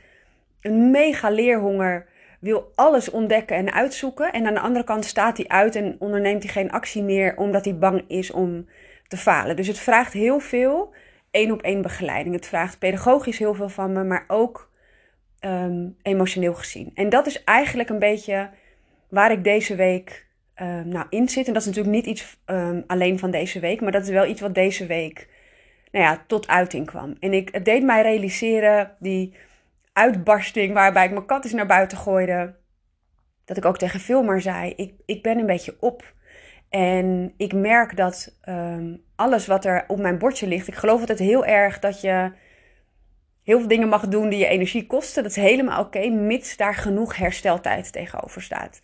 een 0.60 0.90
mega 0.90 1.30
leerhonger, 1.30 2.06
wil 2.40 2.72
alles 2.74 3.10
ontdekken 3.10 3.56
en 3.56 3.72
uitzoeken. 3.72 4.32
En 4.32 4.46
aan 4.46 4.54
de 4.54 4.60
andere 4.60 4.84
kant 4.84 5.04
staat 5.04 5.36
hij 5.36 5.48
uit 5.48 5.76
en 5.76 5.96
onderneemt 5.98 6.42
hij 6.42 6.52
geen 6.52 6.70
actie 6.70 7.02
meer 7.02 7.36
omdat 7.36 7.64
hij 7.64 7.78
bang 7.78 8.04
is 8.08 8.30
om 8.30 8.68
te 9.08 9.16
falen. 9.16 9.56
Dus 9.56 9.66
het 9.66 9.78
vraagt 9.78 10.12
heel 10.12 10.40
veel 10.40 10.94
één 11.30 11.52
op 11.52 11.62
één 11.62 11.82
begeleiding. 11.82 12.34
Het 12.34 12.46
vraagt 12.46 12.78
pedagogisch 12.78 13.38
heel 13.38 13.54
veel 13.54 13.68
van 13.68 13.92
me, 13.92 14.04
maar 14.04 14.24
ook 14.28 14.70
um, 15.40 15.96
emotioneel 16.02 16.54
gezien. 16.54 16.90
En 16.94 17.08
dat 17.08 17.26
is 17.26 17.44
eigenlijk 17.44 17.88
een 17.88 17.98
beetje 17.98 18.50
waar 19.08 19.32
ik 19.32 19.44
deze 19.44 19.74
week 19.74 20.26
um, 20.56 20.88
nou, 20.88 21.06
in 21.10 21.28
zit. 21.28 21.46
En 21.46 21.52
dat 21.52 21.62
is 21.62 21.68
natuurlijk 21.68 21.94
niet 21.94 22.06
iets 22.06 22.40
um, 22.46 22.84
alleen 22.86 23.18
van 23.18 23.30
deze 23.30 23.60
week, 23.60 23.80
maar 23.80 23.92
dat 23.92 24.02
is 24.02 24.08
wel 24.08 24.26
iets 24.26 24.40
wat 24.40 24.54
deze 24.54 24.86
week 24.86 25.28
nou 25.92 26.04
ja, 26.04 26.24
tot 26.26 26.48
uiting 26.48 26.86
kwam. 26.86 27.16
En 27.20 27.32
ik, 27.32 27.48
het 27.52 27.64
deed 27.64 27.82
mij 27.82 28.02
realiseren, 28.02 28.96
die 28.98 29.34
uitbarsting 29.92 30.72
waarbij 30.72 31.04
ik 31.04 31.10
mijn 31.10 31.26
kat 31.26 31.44
eens 31.44 31.52
naar 31.52 31.66
buiten 31.66 31.98
gooide. 31.98 32.54
Dat 33.44 33.56
ik 33.56 33.64
ook 33.64 33.78
tegen 33.78 34.00
Filmar 34.00 34.40
zei, 34.40 34.72
ik, 34.76 34.94
ik 35.06 35.22
ben 35.22 35.38
een 35.38 35.46
beetje 35.46 35.76
op. 35.80 36.14
En 36.68 37.34
ik 37.36 37.52
merk 37.52 37.96
dat 37.96 38.36
alles 39.18 39.46
wat 39.46 39.64
er 39.64 39.84
op 39.86 39.98
mijn 39.98 40.18
bordje 40.18 40.46
ligt, 40.46 40.68
ik 40.68 40.74
geloof 40.74 41.00
altijd 41.00 41.18
heel 41.18 41.44
erg 41.44 41.78
dat 41.78 42.00
je 42.00 42.32
heel 43.42 43.58
veel 43.58 43.68
dingen 43.68 43.88
mag 43.88 44.08
doen 44.08 44.28
die 44.28 44.38
je 44.38 44.46
energie 44.46 44.86
kosten. 44.86 45.22
Dat 45.22 45.36
is 45.36 45.42
helemaal 45.42 45.80
oké, 45.80 46.08
mits 46.08 46.56
daar 46.56 46.74
genoeg 46.74 47.16
hersteltijd 47.16 47.92
tegenover 47.92 48.42
staat. 48.42 48.80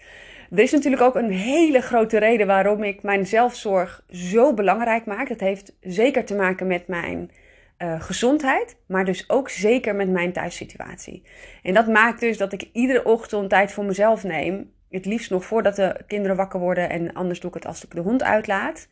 Er 0.50 0.58
is 0.58 0.72
natuurlijk 0.72 1.02
ook 1.02 1.14
een 1.14 1.30
hele 1.30 1.80
grote 1.80 2.18
reden 2.18 2.46
waarom 2.46 2.82
ik 2.82 3.02
mijn 3.02 3.26
zelfzorg 3.26 4.04
zo 4.08 4.54
belangrijk 4.54 5.06
maak. 5.06 5.28
Dat 5.28 5.40
heeft 5.40 5.72
zeker 5.80 6.24
te 6.24 6.34
maken 6.34 6.66
met 6.66 6.88
mijn 6.88 7.30
uh, 7.78 8.00
gezondheid, 8.00 8.76
maar 8.86 9.04
dus 9.04 9.30
ook 9.30 9.48
zeker 9.48 9.94
met 9.94 10.08
mijn 10.08 10.32
thuissituatie. 10.32 11.22
En 11.62 11.74
dat 11.74 11.86
maakt 11.86 12.20
dus 12.20 12.38
dat 12.38 12.52
ik 12.52 12.68
iedere 12.72 13.04
ochtend 13.04 13.50
tijd 13.50 13.72
voor 13.72 13.84
mezelf 13.84 14.24
neem 14.24 14.72
het 14.94 15.06
liefst 15.06 15.30
nog 15.30 15.44
voordat 15.44 15.76
de 15.76 15.96
kinderen 16.06 16.36
wakker 16.36 16.60
worden 16.60 16.90
en 16.90 17.12
anders 17.12 17.40
doe 17.40 17.48
ik 17.48 17.56
het 17.56 17.66
als 17.66 17.84
ik 17.84 17.94
de 17.94 18.00
hond 18.00 18.22
uitlaat. 18.22 18.88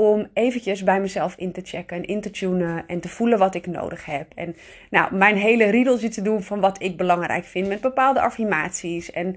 Om 0.00 0.28
eventjes 0.32 0.82
bij 0.82 1.00
mezelf 1.00 1.34
in 1.36 1.52
te 1.52 1.60
checken 1.64 1.96
en 1.96 2.04
in 2.04 2.20
te 2.20 2.30
tunen 2.30 2.86
en 2.86 3.00
te 3.00 3.08
voelen 3.08 3.38
wat 3.38 3.54
ik 3.54 3.66
nodig 3.66 4.04
heb. 4.04 4.32
En 4.34 4.56
nou, 4.90 5.14
mijn 5.14 5.36
hele 5.36 5.64
riedeltje 5.70 6.08
te 6.08 6.22
doen 6.22 6.42
van 6.42 6.60
wat 6.60 6.82
ik 6.82 6.96
belangrijk 6.96 7.44
vind 7.44 7.68
met 7.68 7.80
bepaalde 7.80 8.20
affirmaties. 8.20 9.10
En 9.10 9.36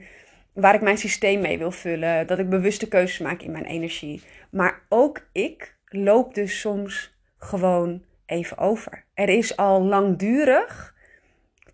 waar 0.53 0.75
ik 0.75 0.81
mijn 0.81 0.97
systeem 0.97 1.41
mee 1.41 1.57
wil 1.57 1.71
vullen. 1.71 2.27
Dat 2.27 2.39
ik 2.39 2.49
bewuste 2.49 2.87
keuzes 2.87 3.19
maak 3.19 3.41
in 3.41 3.51
mijn 3.51 3.65
energie. 3.65 4.21
Maar 4.51 4.81
ook 4.89 5.27
ik 5.31 5.75
loop 5.85 6.33
dus 6.33 6.59
soms 6.59 7.15
gewoon 7.37 8.03
even 8.25 8.57
over. 8.57 9.05
Er 9.13 9.29
is 9.29 9.57
al 9.57 9.81
langdurig 9.81 10.95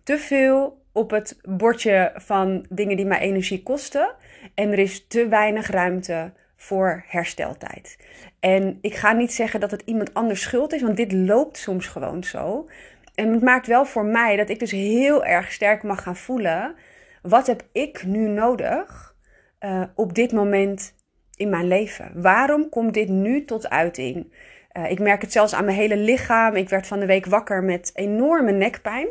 te 0.02 0.18
veel 0.18 0.82
op 0.92 1.10
het 1.10 1.40
bordje 1.42 2.12
van 2.14 2.66
dingen 2.68 2.96
die 2.96 3.06
mij 3.06 3.20
energie 3.20 3.62
kosten. 3.62 4.14
En 4.54 4.72
er 4.72 4.78
is 4.78 5.06
te 5.06 5.28
weinig 5.28 5.66
ruimte 5.70 6.32
voor 6.60 7.04
hersteltijd. 7.06 7.96
En 8.40 8.78
ik 8.80 8.94
ga 8.94 9.12
niet 9.12 9.32
zeggen 9.32 9.60
dat 9.60 9.70
het 9.70 9.82
iemand 9.84 10.14
anders 10.14 10.40
schuld 10.40 10.72
is, 10.72 10.82
want 10.82 10.96
dit 10.96 11.12
loopt 11.12 11.56
soms 11.56 11.86
gewoon 11.86 12.24
zo. 12.24 12.68
En 13.14 13.32
het 13.32 13.42
maakt 13.42 13.66
wel 13.66 13.84
voor 13.84 14.04
mij 14.04 14.36
dat 14.36 14.48
ik 14.48 14.58
dus 14.58 14.70
heel 14.70 15.24
erg 15.24 15.52
sterk 15.52 15.82
mag 15.82 16.02
gaan 16.02 16.16
voelen. 16.16 16.74
Wat 17.22 17.46
heb 17.46 17.62
ik 17.72 18.04
nu 18.04 18.28
nodig 18.28 19.14
uh, 19.60 19.82
op 19.94 20.14
dit 20.14 20.32
moment 20.32 20.94
in 21.36 21.48
mijn 21.48 21.68
leven? 21.68 22.12
Waarom 22.14 22.68
komt 22.68 22.94
dit 22.94 23.08
nu 23.08 23.44
tot 23.44 23.70
uiting? 23.70 24.32
Uh, 24.72 24.90
ik 24.90 24.98
merk 24.98 25.20
het 25.20 25.32
zelfs 25.32 25.54
aan 25.54 25.64
mijn 25.64 25.76
hele 25.76 25.96
lichaam. 25.96 26.56
Ik 26.56 26.68
werd 26.68 26.86
van 26.86 27.00
de 27.00 27.06
week 27.06 27.26
wakker 27.26 27.62
met 27.62 27.90
enorme 27.94 28.52
nekpijn. 28.52 29.08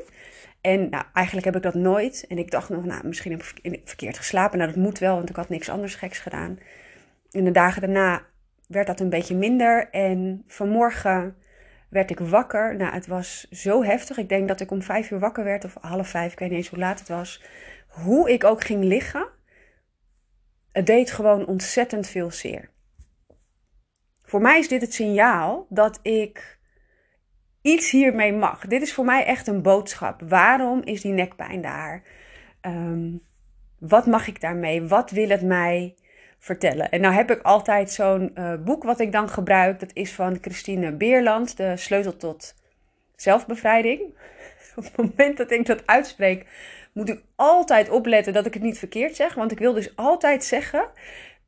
En 0.62 0.90
nou, 0.90 1.04
eigenlijk 1.14 1.46
heb 1.46 1.56
ik 1.56 1.64
dat 1.64 1.74
nooit. 1.74 2.26
En 2.28 2.38
ik 2.38 2.52
dacht 2.52 2.70
nog, 2.70 2.86
nou, 2.86 3.08
misschien 3.08 3.32
heb 3.32 3.42
ik 3.62 3.82
verkeerd 3.84 4.18
geslapen. 4.18 4.58
Nou, 4.58 4.72
dat 4.72 4.84
moet 4.84 5.00
wel, 5.00 5.16
want 5.16 5.30
ik 5.30 5.36
had 5.36 5.50
niks 5.50 5.70
anders 5.70 5.96
geks 5.96 6.20
gedaan. 6.20 6.60
In 7.32 7.44
de 7.44 7.52
dagen 7.52 7.82
daarna 7.82 8.22
werd 8.68 8.88
dat 8.88 9.00
een 9.00 9.10
beetje 9.10 9.36
minder. 9.36 9.90
En 9.90 10.44
vanmorgen 10.48 11.36
werd 11.90 12.12
ik 12.12 12.20
wakker. 12.20 12.76
Nou, 12.76 12.94
het 12.94 13.08
was 13.08 13.48
zo 13.50 13.84
heftig. 13.84 14.18
Ik 14.18 14.30
denk 14.30 14.48
dat 14.48 14.60
ik 14.60 14.72
om 14.72 14.82
vijf 14.82 15.12
uur 15.12 15.20
wakker 15.20 15.44
werd, 15.44 15.66
of 15.66 15.78
half 15.82 16.10
vijf, 16.10 16.32
ik 16.32 16.40
weet 16.40 16.50
niet 16.50 16.58
eens 16.58 16.68
hoe 16.70 16.80
laat 16.80 17.00
het 17.00 17.08
was. 17.08 17.44
Hoe 17.88 18.32
ik 18.32 18.44
ook 18.44 18.64
ging 18.64 18.84
liggen, 18.84 19.28
het 20.72 20.86
deed 20.86 21.12
gewoon 21.12 21.46
ontzettend 21.46 22.08
veel 22.08 22.32
zeer. 22.32 22.70
Voor 24.24 24.42
mij 24.42 24.60
is 24.60 24.68
dit 24.68 24.82
het 24.82 24.94
signaal 24.94 25.66
dat 25.70 26.00
ik 26.02 26.60
iets 27.62 27.92
hiermee 27.92 28.34
mag. 28.34 28.68
Dit 28.68 28.82
is 28.82 28.94
voor 28.94 29.06
mij 29.06 29.26
echt 29.26 29.48
een 29.48 29.62
boodschap. 29.62 30.22
Waarom 30.22 30.82
is 30.84 31.02
die 31.02 31.12
nekpijn 31.12 31.62
daar? 31.62 32.04
Ehm, 32.62 33.12
wat 33.80 34.06
mag 34.06 34.28
ik 34.28 34.42
daarmee? 34.42 34.84
Wat 34.84 35.12
wil 35.12 35.30
het 35.30 35.42
mij 35.42 35.96
vertellen? 36.40 36.90
En 36.90 37.02
nou 37.02 37.14
heb 37.14 37.32
ik 37.32 37.42
altijd 37.42 37.92
zo'n 37.92 38.32
uh, 38.36 38.54
boek 38.64 38.84
wat 38.84 39.00
ik 39.00 39.12
dan 39.12 39.30
gebruik. 39.30 39.80
Dat 39.80 39.92
is 39.94 40.14
van 40.14 40.38
Christine 40.42 40.92
Beerland, 40.92 41.58
De 41.58 41.78
Sleutel 41.78 42.18
tot 42.18 42.56
Zelfbevrijding. 43.16 44.02
Op 44.76 44.84
het 44.84 44.98
moment 44.98 45.38
dat 45.38 45.52
ik 45.52 45.66
dat 45.66 45.88
uitspreek, 45.88 46.46
moet 46.94 47.10
ik 47.10 47.24
altijd 47.36 47.90
opletten 47.90 48.34
dat 48.34 48.46
ik 48.46 48.54
het 48.54 48.64
niet 48.64 48.80
verkeerd 48.80 49.16
zeg. 49.16 49.34
Want 49.34 49.52
ik 49.52 49.60
wil 49.60 49.74
dus 49.74 49.96
altijd 49.96 50.44
zeggen 50.44 50.90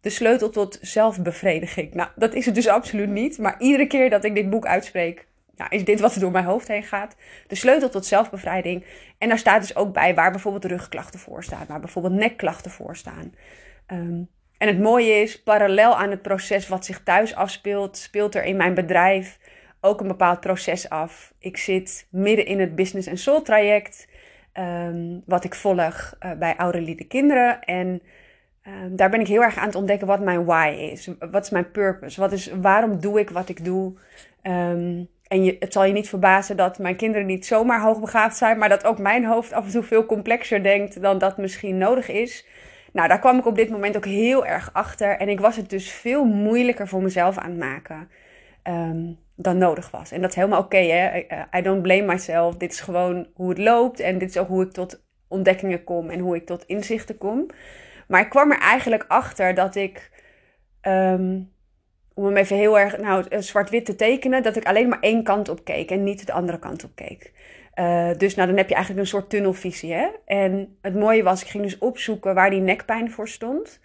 de 0.01 0.09
sleutel 0.09 0.49
tot 0.49 0.77
zelfbevrediging. 0.81 1.93
Nou, 1.93 2.09
dat 2.15 2.33
is 2.33 2.45
het 2.45 2.55
dus 2.55 2.67
absoluut 2.67 3.09
niet. 3.09 3.37
Maar 3.37 3.55
iedere 3.59 3.87
keer 3.87 4.09
dat 4.09 4.23
ik 4.23 4.35
dit 4.35 4.49
boek 4.49 4.65
uitspreek, 4.65 5.27
nou, 5.55 5.69
is 5.75 5.85
dit 5.85 5.99
wat 5.99 6.13
er 6.13 6.19
door 6.19 6.31
mijn 6.31 6.45
hoofd 6.45 6.67
heen 6.67 6.83
gaat. 6.83 7.15
De 7.47 7.55
sleutel 7.55 7.89
tot 7.89 8.05
zelfbevrijding. 8.05 8.85
En 9.17 9.29
daar 9.29 9.37
staat 9.37 9.61
dus 9.61 9.75
ook 9.75 9.93
bij 9.93 10.15
waar 10.15 10.31
bijvoorbeeld 10.31 10.65
rugklachten 10.65 11.19
voor 11.19 11.43
staan, 11.43 11.65
waar 11.67 11.79
bijvoorbeeld 11.79 12.13
nekklachten 12.13 12.71
voor 12.71 12.95
staan. 12.95 13.33
Ehm, 13.85 14.21
en 14.61 14.67
het 14.67 14.79
mooie 14.79 15.13
is, 15.13 15.43
parallel 15.43 15.97
aan 15.97 16.09
het 16.09 16.21
proces 16.21 16.67
wat 16.67 16.85
zich 16.85 17.03
thuis 17.03 17.35
afspeelt, 17.35 17.97
speelt 17.97 18.35
er 18.35 18.43
in 18.43 18.57
mijn 18.57 18.73
bedrijf 18.73 19.39
ook 19.79 20.01
een 20.01 20.07
bepaald 20.07 20.39
proces 20.39 20.89
af. 20.89 21.33
Ik 21.39 21.57
zit 21.57 22.07
midden 22.11 22.45
in 22.45 22.59
het 22.59 22.75
Business 22.75 23.07
and 23.07 23.19
Soul 23.19 23.41
traject, 23.41 24.07
ehm, 24.53 25.19
wat 25.25 25.43
ik 25.43 25.55
volg 25.55 26.15
uh, 26.25 26.31
bij 26.31 26.55
Aurelie 26.55 27.05
Kinderen. 27.05 27.61
En 27.61 28.01
ehm, 28.61 28.95
daar 28.95 29.09
ben 29.09 29.19
ik 29.19 29.27
heel 29.27 29.41
erg 29.41 29.57
aan 29.57 29.65
het 29.65 29.75
ontdekken 29.75 30.07
wat 30.07 30.19
mijn 30.19 30.45
why 30.45 30.89
is. 30.91 31.09
Wat 31.31 31.43
is 31.43 31.49
mijn 31.49 31.71
purpose? 31.71 32.19
Wat 32.19 32.31
is, 32.31 32.51
waarom 32.61 32.99
doe 32.99 33.19
ik 33.19 33.29
wat 33.29 33.49
ik 33.49 33.65
doe? 33.65 33.93
En 34.41 35.43
je, 35.43 35.55
het 35.59 35.73
zal 35.73 35.83
je 35.83 35.93
niet 35.93 36.09
verbazen 36.09 36.57
dat 36.57 36.79
mijn 36.79 36.95
kinderen 36.95 37.27
niet 37.27 37.45
zomaar 37.45 37.81
hoogbegaafd 37.81 38.37
zijn, 38.37 38.57
maar 38.57 38.69
dat 38.69 38.85
ook 38.85 38.97
mijn 38.97 39.25
hoofd 39.25 39.53
af 39.53 39.65
en 39.65 39.71
toe 39.71 39.83
veel 39.83 40.05
complexer 40.05 40.63
denkt 40.63 41.01
dan 41.01 41.17
dat 41.17 41.37
misschien 41.37 41.77
nodig 41.77 42.09
is. 42.09 42.45
Nou, 42.91 43.07
daar 43.07 43.19
kwam 43.19 43.37
ik 43.37 43.45
op 43.45 43.55
dit 43.55 43.69
moment 43.69 43.97
ook 43.97 44.05
heel 44.05 44.45
erg 44.45 44.73
achter. 44.73 45.17
En 45.17 45.29
ik 45.29 45.39
was 45.39 45.55
het 45.55 45.69
dus 45.69 45.91
veel 45.91 46.23
moeilijker 46.23 46.87
voor 46.87 47.01
mezelf 47.01 47.37
aan 47.37 47.49
het 47.49 47.59
maken 47.59 48.09
ehm, 48.63 49.13
dan 49.35 49.57
nodig 49.57 49.91
was. 49.91 50.11
En 50.11 50.21
dat 50.21 50.29
is 50.29 50.35
helemaal 50.35 50.61
oké, 50.61 50.77
hè? 50.77 51.25
I 51.57 51.61
don't 51.61 51.81
blame 51.81 52.05
myself. 52.05 52.55
Dit 52.55 52.71
is 52.71 52.79
gewoon 52.79 53.27
hoe 53.33 53.49
het 53.49 53.57
loopt. 53.57 53.99
En 53.99 54.17
dit 54.17 54.29
is 54.29 54.37
ook 54.37 54.47
hoe 54.47 54.63
ik 54.63 54.71
tot 54.71 55.03
ontdekkingen 55.27 55.83
kom 55.83 56.09
en 56.09 56.19
hoe 56.19 56.35
ik 56.35 56.45
tot 56.45 56.63
inzichten 56.65 57.17
kom. 57.17 57.45
Maar 58.07 58.21
ik 58.21 58.29
kwam 58.29 58.51
er 58.51 58.59
eigenlijk 58.59 59.05
achter 59.07 59.53
dat 59.53 59.75
ik 59.75 60.11
ehm, 60.81 61.39
om 62.13 62.25
hem 62.25 62.37
even 62.37 62.57
heel 62.57 62.79
erg 62.79 62.97
nou, 62.97 63.25
eh, 63.29 63.39
zwart-wit 63.39 63.85
te 63.85 63.95
tekenen, 63.95 64.43
dat 64.43 64.55
ik 64.55 64.65
alleen 64.65 64.89
maar 64.89 64.99
één 64.99 65.23
kant 65.23 65.49
op 65.49 65.63
keek 65.63 65.91
en 65.91 66.03
niet 66.03 66.25
de 66.25 66.33
andere 66.33 66.59
kant 66.59 66.83
op 66.83 66.91
keek. 66.95 67.31
Uh, 67.81 68.09
dus 68.17 68.35
nou, 68.35 68.47
dan 68.47 68.57
heb 68.57 68.69
je 68.69 68.75
eigenlijk 68.75 69.03
een 69.03 69.11
soort 69.11 69.29
tunnelvisie. 69.29 69.93
Hè? 69.93 70.07
En 70.25 70.77
het 70.81 70.95
mooie 70.95 71.23
was, 71.23 71.41
ik 71.41 71.47
ging 71.47 71.63
dus 71.63 71.77
opzoeken 71.77 72.35
waar 72.35 72.49
die 72.49 72.59
nekpijn 72.59 73.11
voor 73.11 73.27
stond. 73.27 73.79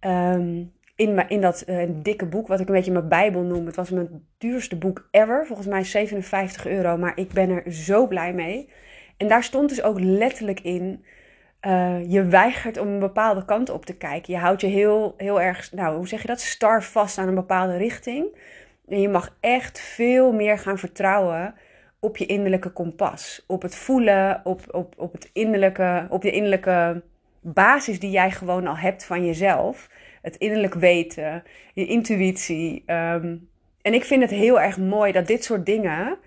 Um, 0.00 0.72
in, 0.96 1.28
in 1.28 1.40
dat 1.40 1.64
uh, 1.66 1.82
dikke 1.88 2.26
boek, 2.26 2.46
wat 2.46 2.60
ik 2.60 2.68
een 2.68 2.74
beetje 2.74 2.92
mijn 2.92 3.08
Bijbel 3.08 3.42
noem. 3.42 3.66
Het 3.66 3.76
was 3.76 3.90
mijn 3.90 4.26
duurste 4.38 4.76
boek 4.76 5.08
ever. 5.10 5.46
Volgens 5.46 5.68
mij 5.68 5.84
57 5.84 6.66
euro. 6.66 6.96
Maar 6.96 7.12
ik 7.14 7.32
ben 7.32 7.50
er 7.50 7.72
zo 7.72 8.06
blij 8.06 8.32
mee. 8.32 8.68
En 9.16 9.28
daar 9.28 9.42
stond 9.42 9.68
dus 9.68 9.82
ook 9.82 10.00
letterlijk 10.00 10.60
in 10.60 11.04
uh, 11.66 12.10
je 12.10 12.24
weigert 12.24 12.78
om 12.78 12.88
een 12.88 12.98
bepaalde 12.98 13.44
kant 13.44 13.70
op 13.70 13.86
te 13.86 13.96
kijken. 13.96 14.32
Je 14.32 14.38
houdt 14.38 14.60
je 14.60 14.66
heel, 14.66 15.14
heel 15.16 15.40
erg, 15.40 15.72
nou, 15.72 15.96
hoe 15.96 16.08
zeg 16.08 16.20
je 16.20 16.26
dat? 16.26 16.40
Star 16.40 16.82
vast 16.82 17.18
aan 17.18 17.28
een 17.28 17.34
bepaalde 17.34 17.76
richting. 17.76 18.26
En 18.88 19.00
je 19.00 19.08
mag 19.08 19.36
echt 19.40 19.80
veel 19.80 20.32
meer 20.32 20.58
gaan 20.58 20.78
vertrouwen 20.78 21.54
op 22.04 22.16
je 22.16 22.26
innerlijke 22.26 22.70
kompas. 22.70 23.44
Op 23.46 23.62
het 23.62 23.74
voelen, 23.74 24.40
op, 24.44 24.60
op, 24.70 24.94
op, 24.96 25.12
het 25.12 25.30
innerlijke, 25.32 26.06
op 26.08 26.22
de 26.22 26.30
innerlijke 26.30 27.02
basis 27.40 28.00
die 28.00 28.10
jij 28.10 28.30
gewoon 28.30 28.66
al 28.66 28.76
hebt 28.76 29.04
van 29.04 29.24
jezelf. 29.24 29.88
Het 30.22 30.36
innerlijk 30.36 30.74
weten, 30.74 31.42
je 31.74 31.86
intuïtie. 31.86 32.82
Um, 32.86 33.48
en 33.82 33.94
ik 33.94 34.04
vind 34.04 34.22
het 34.22 34.30
heel 34.30 34.60
erg 34.60 34.78
mooi 34.78 35.12
dat 35.12 35.26
dit 35.26 35.44
soort 35.44 35.66
dingen 35.66 36.18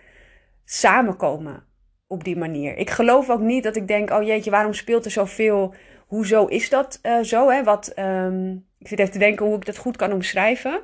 samenkomen 0.66 1.64
op 2.08 2.24
die 2.24 2.38
manier. 2.38 2.78
Ik 2.78 2.90
geloof 2.90 3.30
ook 3.30 3.42
niet 3.42 3.64
dat 3.64 3.76
ik 3.76 3.88
denk, 3.88 4.10
oh 4.12 4.24
jeetje, 4.24 4.52
waarom 4.52 4.74
speelt 4.74 5.06
er 5.06 5.12
zoveel? 5.12 5.74
Hoezo 6.08 6.46
is 6.46 6.70
dat 6.70 7.00
uh, 7.04 7.20
zo? 7.22 7.50
Hè? 7.50 7.64
Wat, 7.64 7.94
um, 8.00 8.66
ik 8.78 8.88
zit 8.88 9.00
even 9.00 9.12
te 9.12 9.20
denken 9.20 9.46
hoe 9.46 9.56
ik 9.56 9.66
dat 9.66 9.78
goed 9.78 9.98
kan 9.98 10.14
omschrijven. 10.14 10.82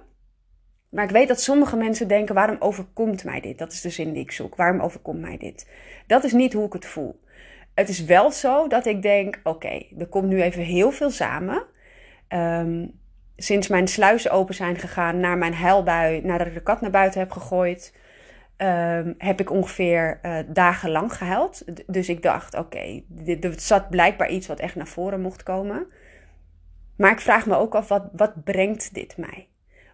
Maar 0.91 1.03
ik 1.03 1.09
weet 1.09 1.27
dat 1.27 1.41
sommige 1.41 1.75
mensen 1.75 2.07
denken, 2.07 2.35
waarom 2.35 2.55
overkomt 2.59 3.23
mij 3.23 3.41
dit? 3.41 3.57
Dat 3.57 3.71
is 3.71 3.81
de 3.81 3.89
zin 3.89 4.13
die 4.13 4.23
ik 4.23 4.31
zoek. 4.31 4.55
Waarom 4.55 4.79
overkomt 4.79 5.21
mij 5.21 5.37
dit? 5.37 5.69
Dat 6.07 6.23
is 6.23 6.33
niet 6.33 6.53
hoe 6.53 6.65
ik 6.65 6.73
het 6.73 6.85
voel. 6.85 7.19
Het 7.73 7.89
is 7.89 8.03
wel 8.03 8.31
zo 8.31 8.67
dat 8.67 8.85
ik 8.85 9.01
denk, 9.01 9.39
oké, 9.43 9.85
er 9.97 10.07
komt 10.07 10.27
nu 10.27 10.41
even 10.41 10.63
heel 10.63 10.91
veel 10.91 11.09
samen. 11.09 11.63
Um, 12.29 12.99
sinds 13.35 13.67
mijn 13.67 13.87
sluizen 13.87 14.31
open 14.31 14.55
zijn 14.55 14.77
gegaan 14.77 15.19
naar 15.19 15.37
mijn 15.37 15.53
huilbui, 15.53 16.21
nadat 16.21 16.47
ik 16.47 16.53
de 16.53 16.63
kat 16.63 16.81
naar 16.81 16.91
buiten 16.91 17.19
heb 17.19 17.31
gegooid 17.31 17.93
um, 18.61 19.15
heb 19.17 19.39
ik 19.39 19.51
ongeveer 19.51 20.19
uh, 20.23 20.37
dagenlang 20.47 21.13
gehuild. 21.13 21.63
Dus 21.87 22.09
ik 22.09 22.23
dacht, 22.23 22.55
oké, 22.57 22.77
okay, 22.77 23.37
er 23.41 23.53
zat 23.59 23.89
blijkbaar 23.89 24.29
iets 24.29 24.47
wat 24.47 24.59
echt 24.59 24.75
naar 24.75 24.87
voren 24.87 25.21
mocht 25.21 25.43
komen. 25.43 25.87
Maar 26.95 27.11
ik 27.11 27.19
vraag 27.19 27.45
me 27.45 27.55
ook 27.55 27.75
af, 27.75 27.87
wat, 27.87 28.09
wat 28.11 28.43
brengt 28.43 28.93
dit 28.93 29.17
mij? 29.17 29.47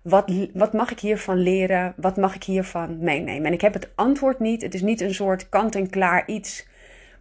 Wat, 0.09 0.31
wat 0.53 0.73
mag 0.73 0.91
ik 0.91 0.99
hiervan 0.99 1.37
leren? 1.37 1.93
Wat 1.97 2.17
mag 2.17 2.35
ik 2.35 2.43
hiervan 2.43 2.97
meenemen? 2.99 3.45
En 3.45 3.53
ik 3.53 3.61
heb 3.61 3.73
het 3.73 3.89
antwoord 3.95 4.39
niet. 4.39 4.61
Het 4.61 4.73
is 4.73 4.81
niet 4.81 5.01
een 5.01 5.13
soort 5.13 5.49
kant-en-klaar 5.49 6.27
iets 6.27 6.67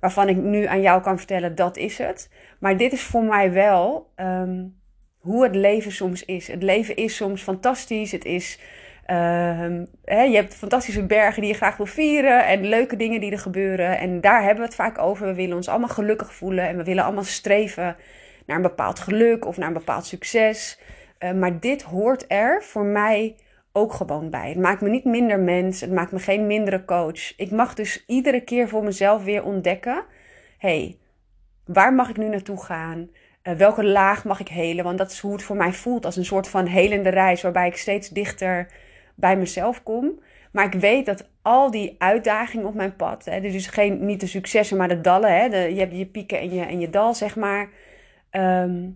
waarvan 0.00 0.28
ik 0.28 0.36
nu 0.36 0.64
aan 0.64 0.80
jou 0.80 1.02
kan 1.02 1.18
vertellen, 1.18 1.54
dat 1.54 1.76
is 1.76 1.98
het. 1.98 2.30
Maar 2.58 2.76
dit 2.76 2.92
is 2.92 3.02
voor 3.02 3.24
mij 3.24 3.52
wel 3.52 4.12
um, 4.16 4.80
hoe 5.18 5.42
het 5.42 5.54
leven 5.54 5.92
soms 5.92 6.24
is. 6.24 6.48
Het 6.48 6.62
leven 6.62 6.96
is 6.96 7.16
soms 7.16 7.42
fantastisch. 7.42 8.12
Het 8.12 8.24
is 8.24 8.58
Ehm, 9.06 9.84
hè, 10.04 10.22
je 10.22 10.36
hebt 10.36 10.54
fantastische 10.54 11.06
bergen 11.06 11.40
die 11.42 11.50
je 11.50 11.56
graag 11.56 11.76
wil 11.76 11.86
vieren 11.86 12.46
en 12.46 12.68
leuke 12.68 12.96
dingen 12.96 13.20
die 13.20 13.32
er 13.32 13.38
gebeuren. 13.38 13.98
En 13.98 14.20
daar 14.20 14.38
hebben 14.42 14.58
we 14.58 14.64
het 14.64 14.74
vaak 14.74 14.98
over. 14.98 15.26
We 15.26 15.34
willen 15.34 15.56
ons 15.56 15.68
allemaal 15.68 15.88
gelukkig 15.88 16.34
voelen 16.34 16.68
en 16.68 16.76
we 16.76 16.84
willen 16.84 17.04
allemaal 17.04 17.24
streven 17.24 17.96
naar 18.46 18.56
een 18.56 18.62
bepaald 18.62 18.98
geluk 18.98 19.46
of 19.46 19.56
naar 19.56 19.68
een 19.68 19.74
bepaald 19.74 20.06
succes. 20.06 20.78
Uh, 21.18 21.32
maar 21.32 21.60
dit 21.60 21.82
hoort 21.82 22.24
er 22.28 22.62
voor 22.62 22.84
mij 22.84 23.36
ook 23.72 23.92
gewoon 23.92 24.30
bij. 24.30 24.48
Het 24.48 24.58
maakt 24.58 24.80
me 24.80 24.88
niet 24.88 25.04
minder 25.04 25.40
mens, 25.40 25.80
het 25.80 25.92
maakt 25.92 26.12
me 26.12 26.18
geen 26.18 26.46
mindere 26.46 26.84
coach. 26.84 27.36
Ik 27.36 27.50
mag 27.50 27.74
dus 27.74 28.04
iedere 28.06 28.40
keer 28.40 28.68
voor 28.68 28.84
mezelf 28.84 29.24
weer 29.24 29.44
ontdekken: 29.44 30.04
hey, 30.58 30.98
waar 31.64 31.94
mag 31.94 32.08
ik 32.08 32.16
nu 32.16 32.28
naartoe 32.28 32.64
gaan? 32.64 33.10
Uh, 33.42 33.54
welke 33.54 33.84
laag 33.84 34.24
mag 34.24 34.40
ik 34.40 34.48
helen? 34.48 34.84
Want 34.84 34.98
dat 34.98 35.10
is 35.10 35.20
hoe 35.20 35.32
het 35.32 35.42
voor 35.42 35.56
mij 35.56 35.72
voelt 35.72 36.04
als 36.04 36.16
een 36.16 36.24
soort 36.24 36.48
van 36.48 36.66
helende 36.66 37.08
reis, 37.08 37.42
waarbij 37.42 37.66
ik 37.66 37.76
steeds 37.76 38.08
dichter 38.08 38.70
bij 39.14 39.36
mezelf 39.36 39.82
kom. 39.82 40.20
Maar 40.52 40.64
ik 40.64 40.80
weet 40.80 41.06
dat 41.06 41.28
al 41.42 41.70
die 41.70 41.94
uitdagingen 41.98 42.66
op 42.66 42.74
mijn 42.74 42.96
pad, 42.96 43.24
hè, 43.24 43.40
dus 43.40 43.66
geen, 43.66 44.04
niet 44.04 44.20
de 44.20 44.26
successen, 44.26 44.76
maar 44.76 44.88
de 44.88 45.00
dallen, 45.00 45.30
hè, 45.30 45.44
je 45.64 45.78
hebt 45.78 45.96
je 45.96 46.06
pieken 46.06 46.38
en 46.38 46.54
je, 46.54 46.64
en 46.64 46.80
je 46.80 46.90
dal, 46.90 47.14
zeg 47.14 47.36
maar. 47.36 47.68
Ehm, 48.30 48.88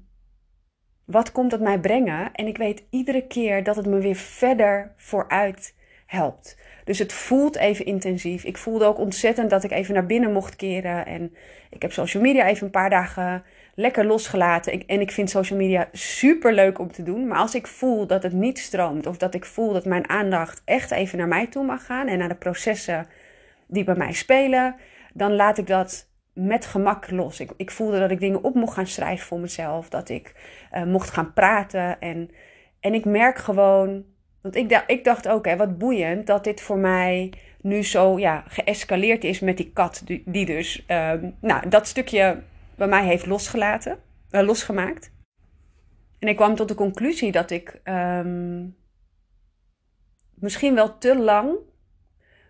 wat 1.11 1.33
komt 1.33 1.51
dat 1.51 1.61
mij 1.61 1.79
brengen? 1.79 2.33
En 2.33 2.47
ik 2.47 2.57
weet 2.57 2.83
iedere 2.91 3.27
keer 3.27 3.63
dat 3.65 3.77
het 3.77 3.87
me 3.87 3.99
weer 3.99 4.17
verder 4.17 4.93
vooruit 4.97 5.75
helpt. 6.07 6.59
Dus 6.85 6.99
het 6.99 7.13
voelt 7.13 7.57
even 7.57 7.85
intensief. 7.85 8.45
Ik 8.45 8.57
voelde 8.57 8.85
ook 8.85 8.99
ontzettend 8.99 9.51
dat 9.51 9.65
ik 9.65 9.71
even 9.71 9.95
naar 9.95 10.07
binnen 10.07 10.33
mocht 10.33 10.57
keren. 10.57 11.07
En 11.07 11.35
ik 11.71 11.83
heb 11.83 11.93
social 11.93 12.23
media 12.23 12.47
even 12.47 12.65
een 12.65 12.73
paar 12.73 12.91
dagen 12.91 13.43
lekker 13.75 14.05
losgelaten. 14.05 14.87
en 14.87 15.01
ik 15.01 15.11
vind 15.11 15.31
social 15.31 15.59
media 15.59 15.89
super 15.93 16.53
leuk 16.53 16.79
om 16.79 16.93
te 16.93 17.03
doen. 17.03 17.27
Maar 17.27 17.39
als 17.39 17.55
ik 17.55 17.67
voel 17.67 18.07
dat 18.07 18.23
het 18.23 18.33
niet 18.33 18.59
stroomt, 18.59 19.07
of 19.07 19.17
dat 19.17 19.35
ik 19.35 19.45
voel 19.45 19.73
dat 19.73 19.85
mijn 19.85 20.09
aandacht 20.09 20.63
echt 20.65 20.91
even 20.91 21.19
naar 21.19 21.29
mij 21.29 21.47
toe 21.47 21.65
mag 21.65 21.87
gaan 21.87 22.09
en 22.09 22.19
naar 22.19 22.29
de 22.29 22.35
processen 22.35 23.07
die 23.67 23.85
bij 23.85 23.97
mij 23.97 24.13
spelen, 24.13 24.77
dan 25.15 25.35
laat 25.35 25.59
ik 25.59 25.67
dat 25.67 26.10
met 26.33 26.67
gemak 26.67 27.11
los. 27.11 27.41
Ik, 27.41 27.51
ik 27.57 27.71
voelde 27.71 27.99
dat 27.99 28.11
ik 28.11 28.21
dingen 28.21 28.45
op 28.45 28.55
mocht 28.55 28.75
gaan 28.75 28.87
schrijven 28.87 29.27
voor 29.27 29.41
mezelf, 29.41 29.89
dat 29.89 30.09
ik 30.09 30.35
uh, 30.75 30.85
mocht 30.85 31.11
gaan 31.11 31.33
praten. 31.33 32.01
En, 32.01 32.31
en 32.81 32.95
ik 32.95 33.05
merk 33.05 33.39
gewoon, 33.39 34.05
want 34.41 34.57
ik, 34.57 34.69
dacht, 34.69 34.91
ik 34.91 35.05
dacht 35.05 35.29
ook, 35.29 35.55
wat 35.57 35.79
boeiend 35.79 36.27
dat 36.27 36.45
dit 36.45 36.61
voor 36.61 36.79
mij 36.79 37.33
nu 37.61 37.85
zo 37.85 38.19
ja, 38.19 38.45
geëscaleerd 38.47 39.25
is 39.25 39.41
met 39.41 39.57
die 39.57 39.71
kat, 39.73 40.03
die, 40.25 40.47
dus 40.47 40.85
ehm, 40.87 41.31
nou, 41.41 41.69
dat 41.69 41.87
stukje 41.87 42.43
bij 42.75 42.89
mij 42.89 43.05
heeft 43.05 43.27
losgelaten, 43.27 43.99
uh, 44.31 44.43
losgemaakt. 44.43 45.13
En 46.19 46.29
ik 46.29 46.37
kwam 46.37 46.55
tot 46.55 46.69
de 46.69 46.75
conclusie 46.75 47.33
dat 47.33 47.51
ik 47.51 47.81
ehm, 47.83 48.67
misschien 50.35 50.75
wel 50.75 50.99
te 50.99 51.19
lang 51.19 51.57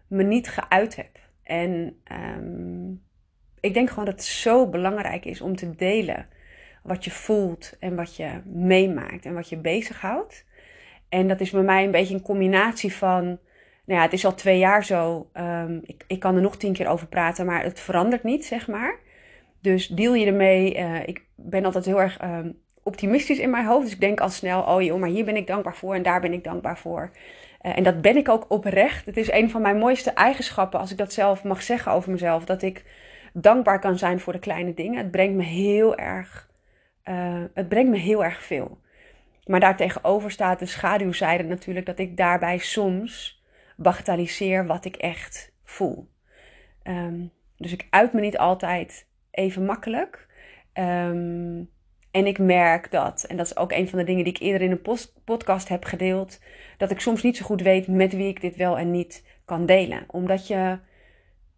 me 0.06 0.22
niet 0.22 0.48
geuit 0.48 0.96
heb. 0.96 1.18
En 1.42 2.00
ehm, 2.04 2.92
ik 3.60 3.74
denk 3.74 3.88
gewoon 3.88 4.04
dat 4.04 4.14
het 4.14 4.24
zo 4.24 4.66
belangrijk 4.66 5.24
is 5.24 5.40
om 5.40 5.56
te 5.56 5.76
delen 5.76 6.26
wat 6.82 7.04
je 7.04 7.10
voelt 7.10 7.76
en 7.80 7.96
wat 7.96 8.16
je 8.16 8.30
meemaakt 8.44 9.24
en 9.24 9.34
wat 9.34 9.48
je 9.48 9.56
bezighoudt. 9.56 10.44
En 11.08 11.28
dat 11.28 11.40
is 11.40 11.50
bij 11.50 11.62
mij 11.62 11.84
een 11.84 11.90
beetje 11.90 12.14
een 12.14 12.22
combinatie 12.22 12.92
van, 12.92 13.24
nou 13.84 13.98
ja, 13.98 14.02
het 14.02 14.12
is 14.12 14.24
al 14.24 14.34
twee 14.34 14.58
jaar 14.58 14.84
zo. 14.84 15.30
Um, 15.34 15.80
ik, 15.84 16.04
ik 16.06 16.20
kan 16.20 16.34
er 16.34 16.42
nog 16.42 16.56
tien 16.56 16.72
keer 16.72 16.88
over 16.88 17.06
praten, 17.06 17.46
maar 17.46 17.62
het 17.62 17.80
verandert 17.80 18.22
niet, 18.22 18.44
zeg 18.44 18.68
maar. 18.68 18.98
Dus 19.60 19.88
deel 19.88 20.14
je 20.14 20.26
ermee. 20.26 20.76
Uh, 20.78 21.06
ik 21.06 21.24
ben 21.34 21.64
altijd 21.64 21.84
heel 21.84 22.00
erg 22.00 22.22
um, 22.22 22.58
optimistisch 22.82 23.38
in 23.38 23.50
mijn 23.50 23.66
hoofd. 23.66 23.84
Dus 23.84 23.94
ik 23.94 24.00
denk 24.00 24.20
al 24.20 24.28
snel, 24.28 24.62
oh 24.62 24.82
joh, 24.82 25.00
maar 25.00 25.08
hier 25.08 25.24
ben 25.24 25.36
ik 25.36 25.46
dankbaar 25.46 25.76
voor 25.76 25.94
en 25.94 26.02
daar 26.02 26.20
ben 26.20 26.32
ik 26.32 26.44
dankbaar 26.44 26.78
voor. 26.78 27.10
Uh, 27.62 27.76
en 27.76 27.82
dat 27.82 28.00
ben 28.00 28.16
ik 28.16 28.28
ook 28.28 28.44
oprecht. 28.48 29.06
Het 29.06 29.16
is 29.16 29.30
een 29.30 29.50
van 29.50 29.62
mijn 29.62 29.78
mooiste 29.78 30.10
eigenschappen, 30.10 30.80
als 30.80 30.90
ik 30.90 30.98
dat 30.98 31.12
zelf 31.12 31.44
mag 31.44 31.62
zeggen 31.62 31.92
over 31.92 32.10
mezelf, 32.10 32.44
dat 32.44 32.62
ik 32.62 32.84
dankbaar 33.32 33.78
kan 33.78 33.98
zijn 33.98 34.20
voor 34.20 34.32
de 34.32 34.38
kleine 34.38 34.74
dingen. 34.74 34.98
Het 34.98 35.10
brengt 35.10 35.36
me 35.36 35.42
heel 35.42 35.96
erg, 35.96 36.50
uh, 37.04 37.44
het 37.54 37.68
brengt 37.68 37.90
me 37.90 37.96
heel 37.96 38.24
erg 38.24 38.42
veel. 38.42 38.78
Maar 39.44 39.60
daartegenover 39.60 40.30
staat 40.30 40.58
de 40.58 40.66
schaduwzijde 40.66 41.44
natuurlijk 41.44 41.86
dat 41.86 41.98
ik 41.98 42.16
daarbij 42.16 42.58
soms 42.58 43.42
bagatelliseer 43.76 44.66
wat 44.66 44.84
ik 44.84 44.96
echt 44.96 45.52
voel. 45.64 46.08
Um, 46.82 47.32
dus 47.56 47.72
ik 47.72 47.86
uit 47.90 48.12
me 48.12 48.20
niet 48.20 48.38
altijd 48.38 49.06
even 49.30 49.64
makkelijk. 49.64 50.26
Um, 50.74 51.70
en 52.10 52.26
ik 52.26 52.38
merk 52.38 52.90
dat, 52.90 53.24
en 53.24 53.36
dat 53.36 53.46
is 53.46 53.56
ook 53.56 53.72
een 53.72 53.88
van 53.88 53.98
de 53.98 54.04
dingen 54.04 54.24
die 54.24 54.32
ik 54.32 54.40
eerder 54.40 54.62
in 54.62 54.70
een 54.70 54.98
podcast 55.24 55.68
heb 55.68 55.84
gedeeld, 55.84 56.40
dat 56.76 56.90
ik 56.90 57.00
soms 57.00 57.22
niet 57.22 57.36
zo 57.36 57.44
goed 57.44 57.62
weet 57.62 57.86
met 57.86 58.12
wie 58.12 58.28
ik 58.28 58.40
dit 58.40 58.56
wel 58.56 58.78
en 58.78 58.90
niet 58.90 59.24
kan 59.44 59.66
delen. 59.66 60.04
Omdat 60.06 60.46
je, 60.46 60.78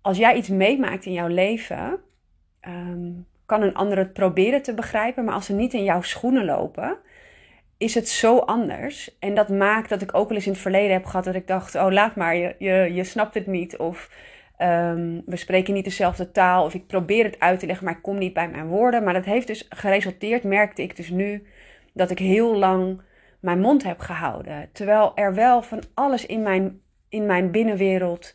als 0.03 0.19
jij 0.19 0.37
iets 0.37 0.49
meemaakt 0.49 1.07
in 1.07 1.13
jouw 1.13 1.29
leven, 1.29 2.01
um, 2.69 3.27
kan 3.47 3.63
een 3.63 3.75
ander 3.75 3.99
het 3.99 4.13
proberen 4.13 4.63
te 4.63 4.75
begrijpen, 4.75 5.25
maar 5.25 5.35
als 5.35 5.47
ze 5.47 5.55
niet 5.55 5.73
in 5.73 5.85
jouw 5.85 6.03
schoenen 6.03 6.45
lopen, 6.45 6.99
is 7.77 7.95
het 7.95 8.09
zo 8.09 8.39
anders. 8.39 9.19
En 9.19 9.35
dat 9.35 9.49
maakt 9.49 9.89
dat 9.89 10.03
ik 10.03 10.15
ook 10.15 10.29
wel 10.29 10.37
eens 10.37 10.47
in 10.47 10.53
het 10.53 10.61
verleden 10.61 10.93
heb 10.93 11.05
gehad 11.05 11.25
dat 11.25 11.35
ik 11.35 11.47
dacht: 11.47 11.75
oh, 11.75 11.91
laat 11.91 12.17
maar, 12.17 12.37
je, 12.37 12.55
je, 12.59 12.91
je 12.93 13.05
snapt 13.05 13.35
het 13.35 13.47
niet. 13.47 13.77
Of 13.77 14.11
um, 14.59 15.23
we 15.27 15.37
spreken 15.37 15.75
niet 15.75 15.85
dezelfde 15.85 16.31
taal. 16.31 16.65
Of 16.65 16.75
ik 16.75 16.87
probeer 16.87 17.25
het 17.25 17.41
uit 17.41 17.61
te 17.61 17.67
leggen, 17.67 17.85
maar 17.85 17.97
ik 17.97 18.03
kom 18.03 18.19
niet 18.19 18.33
bij 18.33 18.49
mijn 18.49 18.67
woorden. 18.67 19.05
Maar 19.05 19.15
dat 19.15 19.25
heeft 19.25 19.47
dus 19.47 19.67
geresulteerd, 19.69 20.43
merkte 20.45 20.83
ik 20.83 20.97
dus 20.97 21.11
nu, 21.11 21.47
dat 21.93 22.11
ik 22.11 22.19
heel 22.19 22.57
lang 22.57 23.03
mijn 23.41 23.61
mond 23.61 23.83
heb 23.83 24.01
gehouden. 24.01 24.69
Terwijl 24.73 25.13
er 25.15 25.35
wel 25.35 25.63
van 25.63 25.83
alles 25.95 26.27
in 26.27 26.43
mijn, 26.43 26.81
in 27.09 27.27
mijn 27.27 27.51
binnenwereld 27.51 28.35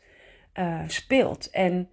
uh, 0.60 0.80
speelt. 0.88 1.50
En 1.50 1.90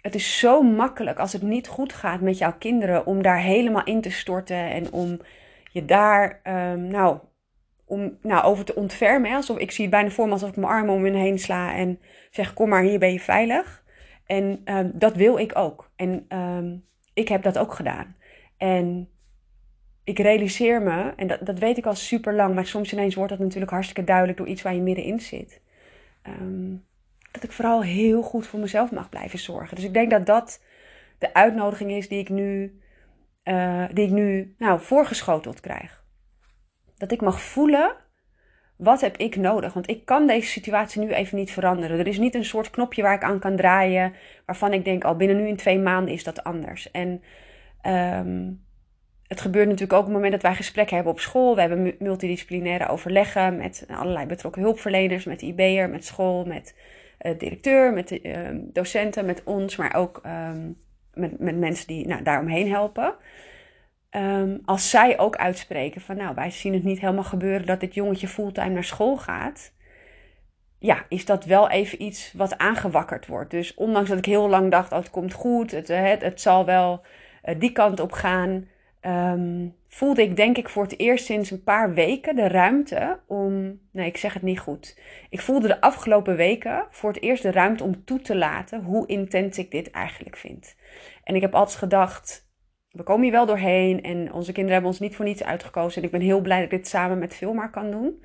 het 0.00 0.14
is 0.14 0.38
zo 0.38 0.62
makkelijk 0.62 1.18
als 1.18 1.32
het 1.32 1.42
niet 1.42 1.68
goed 1.68 1.92
gaat 1.92 2.20
met 2.20 2.38
jouw 2.38 2.54
kinderen 2.58 3.06
om 3.06 3.22
daar 3.22 3.40
helemaal 3.40 3.84
in 3.84 4.00
te 4.00 4.10
storten 4.10 4.70
en 4.70 4.92
om 4.92 5.20
je 5.72 5.84
daar 5.84 6.40
um, 6.44 6.86
nou, 6.86 7.18
om, 7.84 8.18
nou, 8.22 8.44
over 8.44 8.64
te 8.64 8.74
ontfermen. 8.74 9.34
Alsof, 9.34 9.58
ik 9.58 9.70
zie 9.70 9.84
het 9.84 9.94
bijna 9.94 10.10
voor 10.10 10.26
me 10.26 10.32
alsof 10.32 10.48
ik 10.48 10.56
mijn 10.56 10.72
armen 10.72 10.94
om 10.94 11.00
me 11.00 11.10
heen 11.10 11.38
sla 11.38 11.74
en 11.74 12.00
zeg: 12.30 12.54
Kom 12.54 12.68
maar, 12.68 12.82
hier 12.82 12.98
ben 12.98 13.12
je 13.12 13.20
veilig. 13.20 13.84
En 14.26 14.60
um, 14.64 14.90
dat 14.94 15.16
wil 15.16 15.38
ik 15.38 15.56
ook. 15.56 15.90
En 15.96 16.26
um, 16.28 16.84
ik 17.14 17.28
heb 17.28 17.42
dat 17.42 17.58
ook 17.58 17.74
gedaan. 17.74 18.16
En 18.56 19.08
ik 20.04 20.18
realiseer 20.18 20.82
me, 20.82 21.12
en 21.16 21.26
dat, 21.26 21.46
dat 21.46 21.58
weet 21.58 21.76
ik 21.76 21.86
al 21.86 21.94
super 21.94 22.34
lang, 22.34 22.54
maar 22.54 22.66
soms 22.66 22.92
ineens 22.92 23.14
wordt 23.14 23.30
dat 23.30 23.40
natuurlijk 23.40 23.70
hartstikke 23.70 24.04
duidelijk 24.04 24.38
door 24.38 24.46
iets 24.46 24.62
waar 24.62 24.74
je 24.74 24.80
middenin 24.80 25.20
zit. 25.20 25.60
Dat 27.40 27.50
ik 27.50 27.56
vooral 27.56 27.82
heel 27.82 28.22
goed 28.22 28.46
voor 28.46 28.60
mezelf 28.60 28.90
mag 28.90 29.08
blijven 29.08 29.38
zorgen. 29.38 29.76
Dus 29.76 29.84
ik 29.84 29.94
denk 29.94 30.10
dat 30.10 30.26
dat 30.26 30.62
de 31.18 31.34
uitnodiging 31.34 31.90
is 31.90 32.08
die 32.08 32.18
ik 32.18 32.28
nu 32.28 32.80
uh, 33.44 33.84
die 33.92 34.04
ik 34.04 34.10
nu 34.10 34.54
nou, 34.58 34.80
voorgeschoteld 34.80 35.60
krijg. 35.60 36.04
Dat 36.96 37.12
ik 37.12 37.20
mag 37.20 37.40
voelen, 37.40 37.96
wat 38.76 39.00
heb 39.00 39.16
ik 39.16 39.36
nodig? 39.36 39.72
Want 39.72 39.88
ik 39.88 40.04
kan 40.04 40.26
deze 40.26 40.48
situatie 40.48 41.00
nu 41.00 41.12
even 41.12 41.36
niet 41.38 41.50
veranderen. 41.50 41.98
Er 41.98 42.06
is 42.06 42.18
niet 42.18 42.34
een 42.34 42.44
soort 42.44 42.70
knopje 42.70 43.02
waar 43.02 43.14
ik 43.14 43.22
aan 43.22 43.38
kan 43.38 43.56
draaien, 43.56 44.12
waarvan 44.46 44.72
ik 44.72 44.84
denk, 44.84 45.04
al 45.04 45.16
binnen 45.16 45.36
nu 45.36 45.48
in 45.48 45.56
twee 45.56 45.78
maanden 45.78 46.14
is 46.14 46.24
dat 46.24 46.44
anders. 46.44 46.90
En 46.90 47.22
um, 47.86 48.64
het 49.26 49.40
gebeurt 49.40 49.66
natuurlijk 49.66 49.92
ook 49.92 49.98
op 49.98 50.04
het 50.04 50.14
moment 50.14 50.32
dat 50.32 50.42
wij 50.42 50.54
gesprekken 50.54 50.94
hebben 50.94 51.12
op 51.12 51.20
school. 51.20 51.54
We 51.54 51.60
hebben 51.60 51.94
multidisciplinaire 51.98 52.88
overleggen 52.88 53.56
met 53.56 53.86
allerlei 53.90 54.26
betrokken 54.26 54.62
hulpverleners, 54.62 55.24
met 55.24 55.42
IB'er, 55.42 55.90
met 55.90 56.04
school, 56.04 56.44
met 56.44 56.74
directeur, 57.18 57.92
met 57.92 58.08
de 58.08 58.22
uh, 58.22 58.48
docenten, 58.52 59.26
met 59.26 59.44
ons, 59.44 59.76
maar 59.76 59.94
ook 59.94 60.22
um, 60.26 60.76
met, 61.14 61.38
met 61.38 61.58
mensen 61.58 61.86
die 61.86 62.06
nou, 62.06 62.22
daaromheen 62.22 62.70
helpen. 62.70 63.14
Um, 64.10 64.60
als 64.64 64.90
zij 64.90 65.18
ook 65.18 65.36
uitspreken 65.36 66.00
van 66.00 66.16
nou, 66.16 66.34
wij 66.34 66.50
zien 66.50 66.72
het 66.72 66.84
niet 66.84 67.00
helemaal 67.00 67.24
gebeuren 67.24 67.66
dat 67.66 67.80
dit 67.80 67.94
jongetje 67.94 68.28
fulltime 68.28 68.68
naar 68.70 68.84
school 68.84 69.16
gaat. 69.16 69.72
Ja, 70.78 71.04
is 71.08 71.24
dat 71.24 71.44
wel 71.44 71.70
even 71.70 72.02
iets 72.02 72.32
wat 72.32 72.58
aangewakkerd 72.58 73.26
wordt. 73.26 73.50
Dus 73.50 73.74
ondanks 73.74 74.08
dat 74.08 74.18
ik 74.18 74.24
heel 74.24 74.48
lang 74.48 74.70
dacht, 74.70 74.92
oh, 74.92 74.98
het 74.98 75.10
komt 75.10 75.32
goed, 75.32 75.70
het, 75.70 75.90
eh, 75.90 76.02
het, 76.02 76.22
het 76.22 76.40
zal 76.40 76.64
wel 76.64 77.04
uh, 77.44 77.54
die 77.58 77.72
kant 77.72 78.00
op 78.00 78.12
gaan. 78.12 78.68
Voelde 79.96 80.22
ik 80.22 80.36
denk 80.36 80.58
ik 80.58 80.68
voor 80.68 80.82
het 80.82 80.98
eerst 80.98 81.24
sinds 81.24 81.50
een 81.50 81.62
paar 81.62 81.94
weken 81.94 82.36
de 82.36 82.48
ruimte 82.48 83.20
om. 83.26 83.80
Nee, 83.92 84.06
ik 84.06 84.16
zeg 84.16 84.34
het 84.34 84.42
niet 84.42 84.58
goed. 84.58 84.98
Ik 85.30 85.40
voelde 85.40 85.68
de 85.68 85.80
afgelopen 85.80 86.36
weken 86.36 86.86
voor 86.90 87.12
het 87.12 87.22
eerst 87.22 87.42
de 87.42 87.50
ruimte 87.50 87.84
om 87.84 88.04
toe 88.04 88.20
te 88.20 88.36
laten 88.36 88.82
hoe 88.82 89.06
intens 89.06 89.58
ik 89.58 89.70
dit 89.70 89.90
eigenlijk 89.90 90.36
vind. 90.36 90.76
En 91.24 91.34
ik 91.34 91.40
heb 91.40 91.54
altijd 91.54 91.78
gedacht, 91.78 92.50
we 92.90 93.02
komen 93.02 93.22
hier 93.22 93.32
wel 93.32 93.46
doorheen 93.46 94.02
en 94.02 94.32
onze 94.32 94.52
kinderen 94.52 94.72
hebben 94.72 94.90
ons 94.90 95.00
niet 95.00 95.16
voor 95.16 95.24
niets 95.24 95.44
uitgekozen. 95.44 96.00
En 96.00 96.06
ik 96.06 96.12
ben 96.12 96.20
heel 96.20 96.40
blij 96.40 96.56
dat 96.56 96.72
ik 96.72 96.78
dit 96.78 96.88
samen 96.88 97.18
met 97.18 97.34
Vilmar 97.34 97.70
kan 97.70 97.90
doen. 97.90 98.24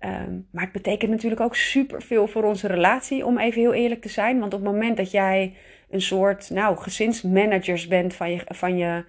Um, 0.00 0.48
maar 0.52 0.62
het 0.62 0.72
betekent 0.72 1.10
natuurlijk 1.10 1.40
ook 1.40 1.56
superveel 1.56 2.26
voor 2.26 2.44
onze 2.44 2.66
relatie, 2.66 3.26
om 3.26 3.38
even 3.38 3.60
heel 3.60 3.74
eerlijk 3.74 4.00
te 4.00 4.08
zijn. 4.08 4.40
Want 4.40 4.54
op 4.54 4.62
het 4.62 4.72
moment 4.72 4.96
dat 4.96 5.10
jij 5.10 5.56
een 5.90 6.02
soort 6.02 6.50
nou, 6.50 6.76
gezinsmanagers 6.76 7.86
bent 7.86 8.14
van 8.14 8.30
je, 8.30 8.42
van 8.46 8.76
je 8.76 9.04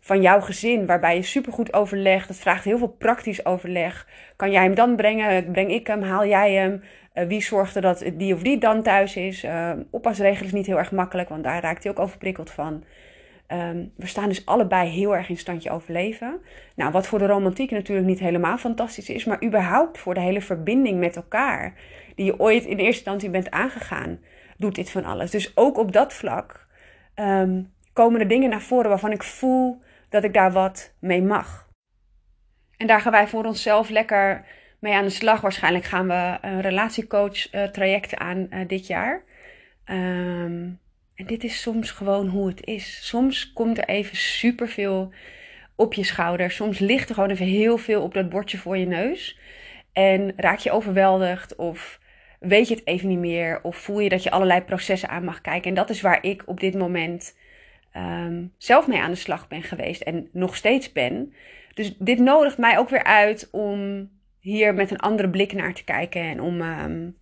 van 0.00 0.22
jouw 0.22 0.40
gezin, 0.40 0.86
waarbij 0.86 1.16
je 1.16 1.22
supergoed 1.22 1.72
overlegt. 1.72 2.28
Het 2.28 2.38
vraagt 2.38 2.64
heel 2.64 2.78
veel 2.78 2.94
praktisch 2.98 3.44
overleg. 3.46 4.06
Kan 4.36 4.50
jij 4.50 4.62
hem 4.62 4.74
dan 4.74 4.96
brengen? 4.96 5.52
Breng 5.52 5.70
ik 5.70 5.86
hem? 5.86 6.02
Haal 6.02 6.26
jij 6.26 6.52
hem? 6.52 6.82
Uh, 7.14 7.24
wie 7.26 7.42
zorgt 7.42 7.76
er 7.76 7.82
dat 7.82 8.04
die 8.14 8.34
of 8.34 8.42
die 8.42 8.58
dan 8.58 8.82
thuis 8.82 9.16
is? 9.16 9.44
Uh, 9.44 9.72
is 10.20 10.52
niet 10.52 10.66
heel 10.66 10.78
erg 10.78 10.92
makkelijk, 10.92 11.28
want 11.28 11.44
daar 11.44 11.62
raakt 11.62 11.82
hij 11.82 11.92
ook 11.92 11.98
overprikkeld 11.98 12.50
van. 12.50 12.84
Um, 13.52 13.92
we 13.96 14.06
staan 14.06 14.28
dus 14.28 14.46
allebei 14.46 14.88
heel 14.88 15.16
erg 15.16 15.28
in 15.28 15.36
standje 15.36 15.70
overleven. 15.70 16.40
Nou, 16.74 16.92
wat 16.92 17.06
voor 17.06 17.18
de 17.18 17.26
romantiek 17.26 17.70
natuurlijk 17.70 18.06
niet 18.06 18.18
helemaal 18.18 18.58
fantastisch 18.58 19.10
is, 19.10 19.24
maar 19.24 19.44
überhaupt 19.44 19.98
voor 19.98 20.14
de 20.14 20.20
hele 20.20 20.40
verbinding 20.40 20.98
met 20.98 21.16
elkaar, 21.16 21.74
die 22.14 22.24
je 22.24 22.40
ooit 22.40 22.64
in 22.64 22.70
eerste 22.70 22.84
instantie 22.84 23.30
bent 23.30 23.50
aangegaan, 23.50 24.18
doet 24.56 24.74
dit 24.74 24.90
van 24.90 25.04
alles. 25.04 25.30
Dus 25.30 25.56
ook 25.56 25.78
op 25.78 25.92
dat 25.92 26.12
vlak 26.12 26.66
um, 27.14 27.72
komen 27.92 28.20
er 28.20 28.28
dingen 28.28 28.50
naar 28.50 28.62
voren 28.62 28.88
waarvan 28.88 29.12
ik 29.12 29.22
voel 29.22 29.82
dat 30.10 30.24
ik 30.24 30.34
daar 30.34 30.52
wat 30.52 30.94
mee 30.98 31.22
mag. 31.22 31.68
En 32.76 32.86
daar 32.86 33.00
gaan 33.00 33.12
wij 33.12 33.28
voor 33.28 33.44
onszelf 33.44 33.88
lekker 33.88 34.44
mee 34.78 34.94
aan 34.94 35.04
de 35.04 35.10
slag. 35.10 35.40
Waarschijnlijk 35.40 35.84
gaan 35.84 36.08
we 36.08 36.38
een 36.40 36.60
relatiecoach 36.60 37.54
uh, 37.54 37.64
traject 37.64 38.16
aan 38.16 38.46
uh, 38.50 38.68
dit 38.68 38.86
jaar. 38.86 39.22
Um, 39.84 40.78
en 41.14 41.26
dit 41.26 41.44
is 41.44 41.60
soms 41.60 41.90
gewoon 41.90 42.28
hoe 42.28 42.48
het 42.48 42.66
is. 42.66 43.06
Soms 43.06 43.52
komt 43.52 43.78
er 43.78 43.84
even 43.84 44.16
superveel 44.16 45.12
op 45.76 45.94
je 45.94 46.04
schouder. 46.04 46.50
Soms 46.50 46.78
ligt 46.78 47.08
er 47.08 47.14
gewoon 47.14 47.30
even 47.30 47.46
heel 47.46 47.78
veel 47.78 48.02
op 48.02 48.14
dat 48.14 48.28
bordje 48.28 48.58
voor 48.58 48.76
je 48.76 48.86
neus. 48.86 49.38
En 49.92 50.32
raak 50.36 50.58
je 50.58 50.70
overweldigd 50.70 51.56
of 51.56 52.00
weet 52.38 52.68
je 52.68 52.74
het 52.74 52.86
even 52.86 53.08
niet 53.08 53.18
meer. 53.18 53.62
Of 53.62 53.76
voel 53.76 54.00
je 54.00 54.08
dat 54.08 54.22
je 54.22 54.30
allerlei 54.30 54.60
processen 54.60 55.08
aan 55.08 55.24
mag 55.24 55.40
kijken. 55.40 55.68
En 55.68 55.76
dat 55.76 55.90
is 55.90 56.00
waar 56.00 56.24
ik 56.24 56.42
op 56.46 56.60
dit 56.60 56.74
moment 56.74 57.36
um, 57.96 58.52
zelf 58.56 58.86
mee 58.86 59.00
aan 59.00 59.10
de 59.10 59.16
slag 59.16 59.48
ben 59.48 59.62
geweest 59.62 60.02
en 60.02 60.28
nog 60.32 60.56
steeds 60.56 60.92
ben. 60.92 61.34
Dus 61.74 61.96
dit 61.98 62.18
nodigt 62.18 62.58
mij 62.58 62.78
ook 62.78 62.88
weer 62.88 63.04
uit 63.04 63.48
om 63.50 64.10
hier 64.40 64.74
met 64.74 64.90
een 64.90 64.98
andere 64.98 65.30
blik 65.30 65.52
naar 65.52 65.74
te 65.74 65.84
kijken 65.84 66.22
en 66.22 66.40
om, 66.40 66.60
um, 66.60 67.16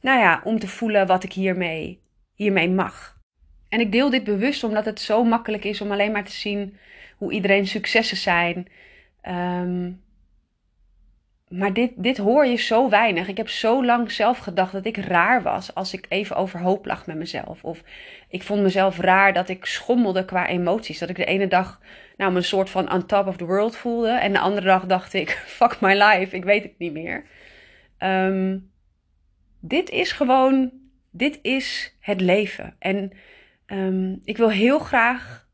nou 0.00 0.20
ja, 0.20 0.40
om 0.44 0.58
te 0.58 0.68
voelen 0.68 1.06
wat 1.06 1.24
ik 1.24 1.32
hiermee, 1.32 2.00
hiermee 2.34 2.70
mag. 2.70 3.18
En 3.68 3.80
ik 3.80 3.92
deel 3.92 4.10
dit 4.10 4.24
bewust 4.24 4.64
omdat 4.64 4.84
het 4.84 5.00
zo 5.00 5.24
makkelijk 5.24 5.64
is 5.64 5.80
om 5.80 5.92
alleen 5.92 6.12
maar 6.12 6.24
te 6.24 6.32
zien 6.32 6.76
hoe 7.16 7.32
iedereen 7.32 7.66
successen 7.66 8.16
zijn. 8.16 8.66
Um, 9.28 10.02
maar 11.58 11.72
dit, 11.72 11.92
dit 11.96 12.16
hoor 12.16 12.46
je 12.46 12.56
zo 12.56 12.88
weinig. 12.88 13.28
Ik 13.28 13.36
heb 13.36 13.48
zo 13.48 13.84
lang 13.84 14.10
zelf 14.10 14.38
gedacht 14.38 14.72
dat 14.72 14.86
ik 14.86 14.96
raar 14.96 15.42
was 15.42 15.74
als 15.74 15.94
ik 15.94 16.06
even 16.08 16.36
overhoop 16.36 16.86
lag 16.86 17.06
met 17.06 17.16
mezelf. 17.16 17.64
Of 17.64 17.82
ik 18.28 18.42
vond 18.42 18.62
mezelf 18.62 18.98
raar 18.98 19.32
dat 19.32 19.48
ik 19.48 19.64
schommelde 19.64 20.24
qua 20.24 20.48
emoties. 20.48 20.98
Dat 20.98 21.08
ik 21.08 21.16
de 21.16 21.24
ene 21.24 21.48
dag 21.48 21.80
nou, 22.16 22.30
me 22.30 22.36
een 22.36 22.44
soort 22.44 22.70
van 22.70 22.92
on 22.92 23.06
top 23.06 23.26
of 23.26 23.36
the 23.36 23.44
world 23.44 23.76
voelde. 23.76 24.10
En 24.10 24.32
de 24.32 24.38
andere 24.38 24.66
dag 24.66 24.86
dacht 24.86 25.12
ik, 25.12 25.30
fuck 25.58 25.80
my 25.80 25.92
life, 26.02 26.36
ik 26.36 26.44
weet 26.44 26.62
het 26.62 26.78
niet 26.78 26.92
meer. 26.92 27.24
Ehm, 27.98 28.58
dit 29.60 29.90
is 29.90 30.12
gewoon, 30.12 30.72
dit 31.10 31.38
is 31.42 31.96
het 32.00 32.20
leven. 32.20 32.76
En 32.78 33.12
ehm, 33.66 34.16
ik 34.24 34.36
wil 34.36 34.50
heel 34.50 34.78
graag, 34.78 35.48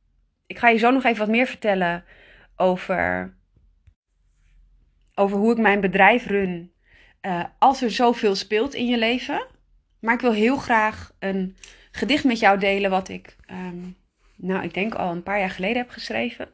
ik 0.47 0.59
ga 0.59 0.69
je 0.69 0.79
zo 0.79 0.91
nog 0.91 1.05
even 1.05 1.19
wat 1.19 1.29
meer 1.29 1.47
vertellen 1.47 2.05
over 2.57 3.35
over 5.21 5.39
hoe 5.39 5.53
ik 5.53 5.59
mijn 5.59 5.81
bedrijf 5.81 6.27
run. 6.27 6.73
Uh, 7.23 7.45
als 7.59 7.83
er 7.83 7.91
zoveel 7.91 8.35
speelt 8.35 8.75
in 8.75 8.87
je 8.87 8.99
leven. 8.99 9.47
Maar 9.99 10.15
ik 10.15 10.21
wil 10.21 10.33
heel 10.33 10.57
graag 10.57 11.13
een 11.19 11.57
gedicht 11.91 12.25
met 12.25 12.39
jou 12.39 12.59
delen 12.59 12.91
wat 12.91 13.09
ik, 13.09 13.37
um, 13.51 13.97
nou, 14.37 14.63
ik 14.63 14.75
denk 14.75 14.95
al 14.95 15.11
een 15.11 15.23
paar 15.23 15.39
jaar 15.39 15.51
geleden 15.51 15.77
heb 15.77 15.91
geschreven. 15.91 16.49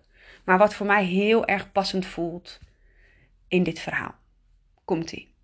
Maar 0.44 0.58
wat 0.58 0.74
voor 0.74 0.86
mij 0.86 1.04
heel 1.04 1.46
erg 1.46 1.72
passend 1.72 2.06
voelt 2.06 2.58
in 3.48 3.62
dit 3.62 3.78
verhaal. 3.80 4.14
Komt-ie. 4.84 5.34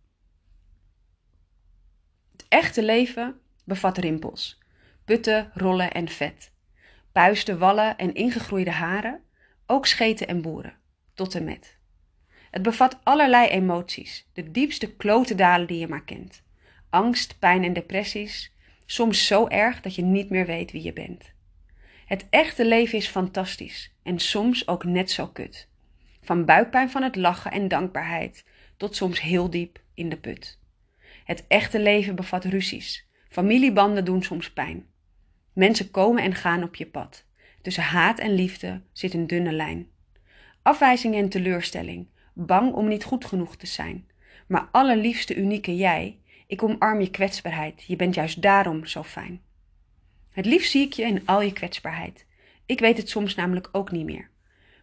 Het 2.32 2.44
echte 2.48 2.82
leven 2.82 3.40
bevat 3.64 3.98
rimpels, 3.98 4.58
putten, 5.04 5.50
rollen 5.54 5.92
en 5.92 6.08
vet. 6.08 6.52
Puisten, 7.12 7.58
wallen 7.58 7.96
en 7.96 8.14
ingegroeide 8.14 8.70
haren, 8.70 9.22
ook 9.66 9.86
scheten 9.86 10.26
en 10.26 10.42
boeren, 10.42 10.76
tot 11.14 11.34
en 11.34 11.44
met. 11.44 11.80
Het 12.52 12.62
bevat 12.62 12.98
allerlei 13.02 13.48
emoties, 13.48 14.26
de 14.32 14.50
diepste 14.50 14.96
klotendalen 14.96 15.66
die 15.66 15.78
je 15.78 15.88
maar 15.88 16.04
kent. 16.04 16.42
Angst, 16.90 17.38
pijn 17.38 17.64
en 17.64 17.72
depressies, 17.72 18.52
soms 18.86 19.26
zo 19.26 19.48
erg 19.48 19.80
dat 19.80 19.94
je 19.94 20.02
niet 20.02 20.30
meer 20.30 20.46
weet 20.46 20.72
wie 20.72 20.82
je 20.82 20.92
bent. 20.92 21.32
Het 22.06 22.26
echte 22.30 22.66
leven 22.66 22.98
is 22.98 23.06
fantastisch 23.06 23.92
en 24.02 24.18
soms 24.18 24.68
ook 24.68 24.84
net 24.84 25.10
zo 25.10 25.26
kut. 25.26 25.68
Van 26.22 26.44
buikpijn 26.44 26.90
van 26.90 27.02
het 27.02 27.16
lachen 27.16 27.50
en 27.50 27.68
dankbaarheid 27.68 28.44
tot 28.76 28.96
soms 28.96 29.20
heel 29.20 29.50
diep 29.50 29.80
in 29.94 30.08
de 30.08 30.16
put. 30.16 30.58
Het 31.24 31.44
echte 31.48 31.80
leven 31.80 32.14
bevat 32.14 32.44
ruzies. 32.44 33.06
Familiebanden 33.28 34.04
doen 34.04 34.22
soms 34.22 34.52
pijn. 34.52 34.86
Mensen 35.52 35.90
komen 35.90 36.22
en 36.22 36.34
gaan 36.34 36.62
op 36.62 36.74
je 36.74 36.86
pad. 36.86 37.26
Tussen 37.62 37.82
haat 37.82 38.18
en 38.18 38.34
liefde 38.34 38.82
zit 38.92 39.14
een 39.14 39.26
dunne 39.26 39.52
lijn. 39.52 39.86
Afwijzing 40.62 41.14
en 41.14 41.28
teleurstelling, 41.28 42.08
bang 42.32 42.72
om 42.72 42.88
niet 42.88 43.04
goed 43.04 43.24
genoeg 43.24 43.56
te 43.56 43.66
zijn. 43.66 44.06
Maar 44.46 44.68
allerliefste 44.70 45.34
unieke 45.34 45.76
jij, 45.76 46.18
ik 46.46 46.62
omarm 46.62 47.00
je 47.00 47.10
kwetsbaarheid, 47.10 47.84
je 47.86 47.96
bent 47.96 48.14
juist 48.14 48.42
daarom 48.42 48.86
zo 48.86 49.02
fijn. 49.02 49.40
Het 50.30 50.46
liefst 50.46 50.70
zie 50.70 50.86
ik 50.86 50.92
je 50.92 51.02
in 51.02 51.26
al 51.26 51.42
je 51.42 51.52
kwetsbaarheid. 51.52 52.26
Ik 52.66 52.80
weet 52.80 52.96
het 52.96 53.08
soms 53.08 53.34
namelijk 53.34 53.68
ook 53.72 53.90
niet 53.90 54.04
meer. 54.04 54.30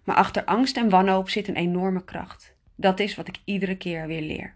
Maar 0.03 0.15
achter 0.15 0.43
angst 0.43 0.77
en 0.77 0.89
wanhoop 0.89 1.29
zit 1.29 1.47
een 1.47 1.55
enorme 1.55 2.03
kracht. 2.03 2.55
Dat 2.75 2.99
is 2.99 3.15
wat 3.15 3.27
ik 3.27 3.37
iedere 3.45 3.77
keer 3.77 4.07
weer 4.07 4.21
leer. 4.21 4.55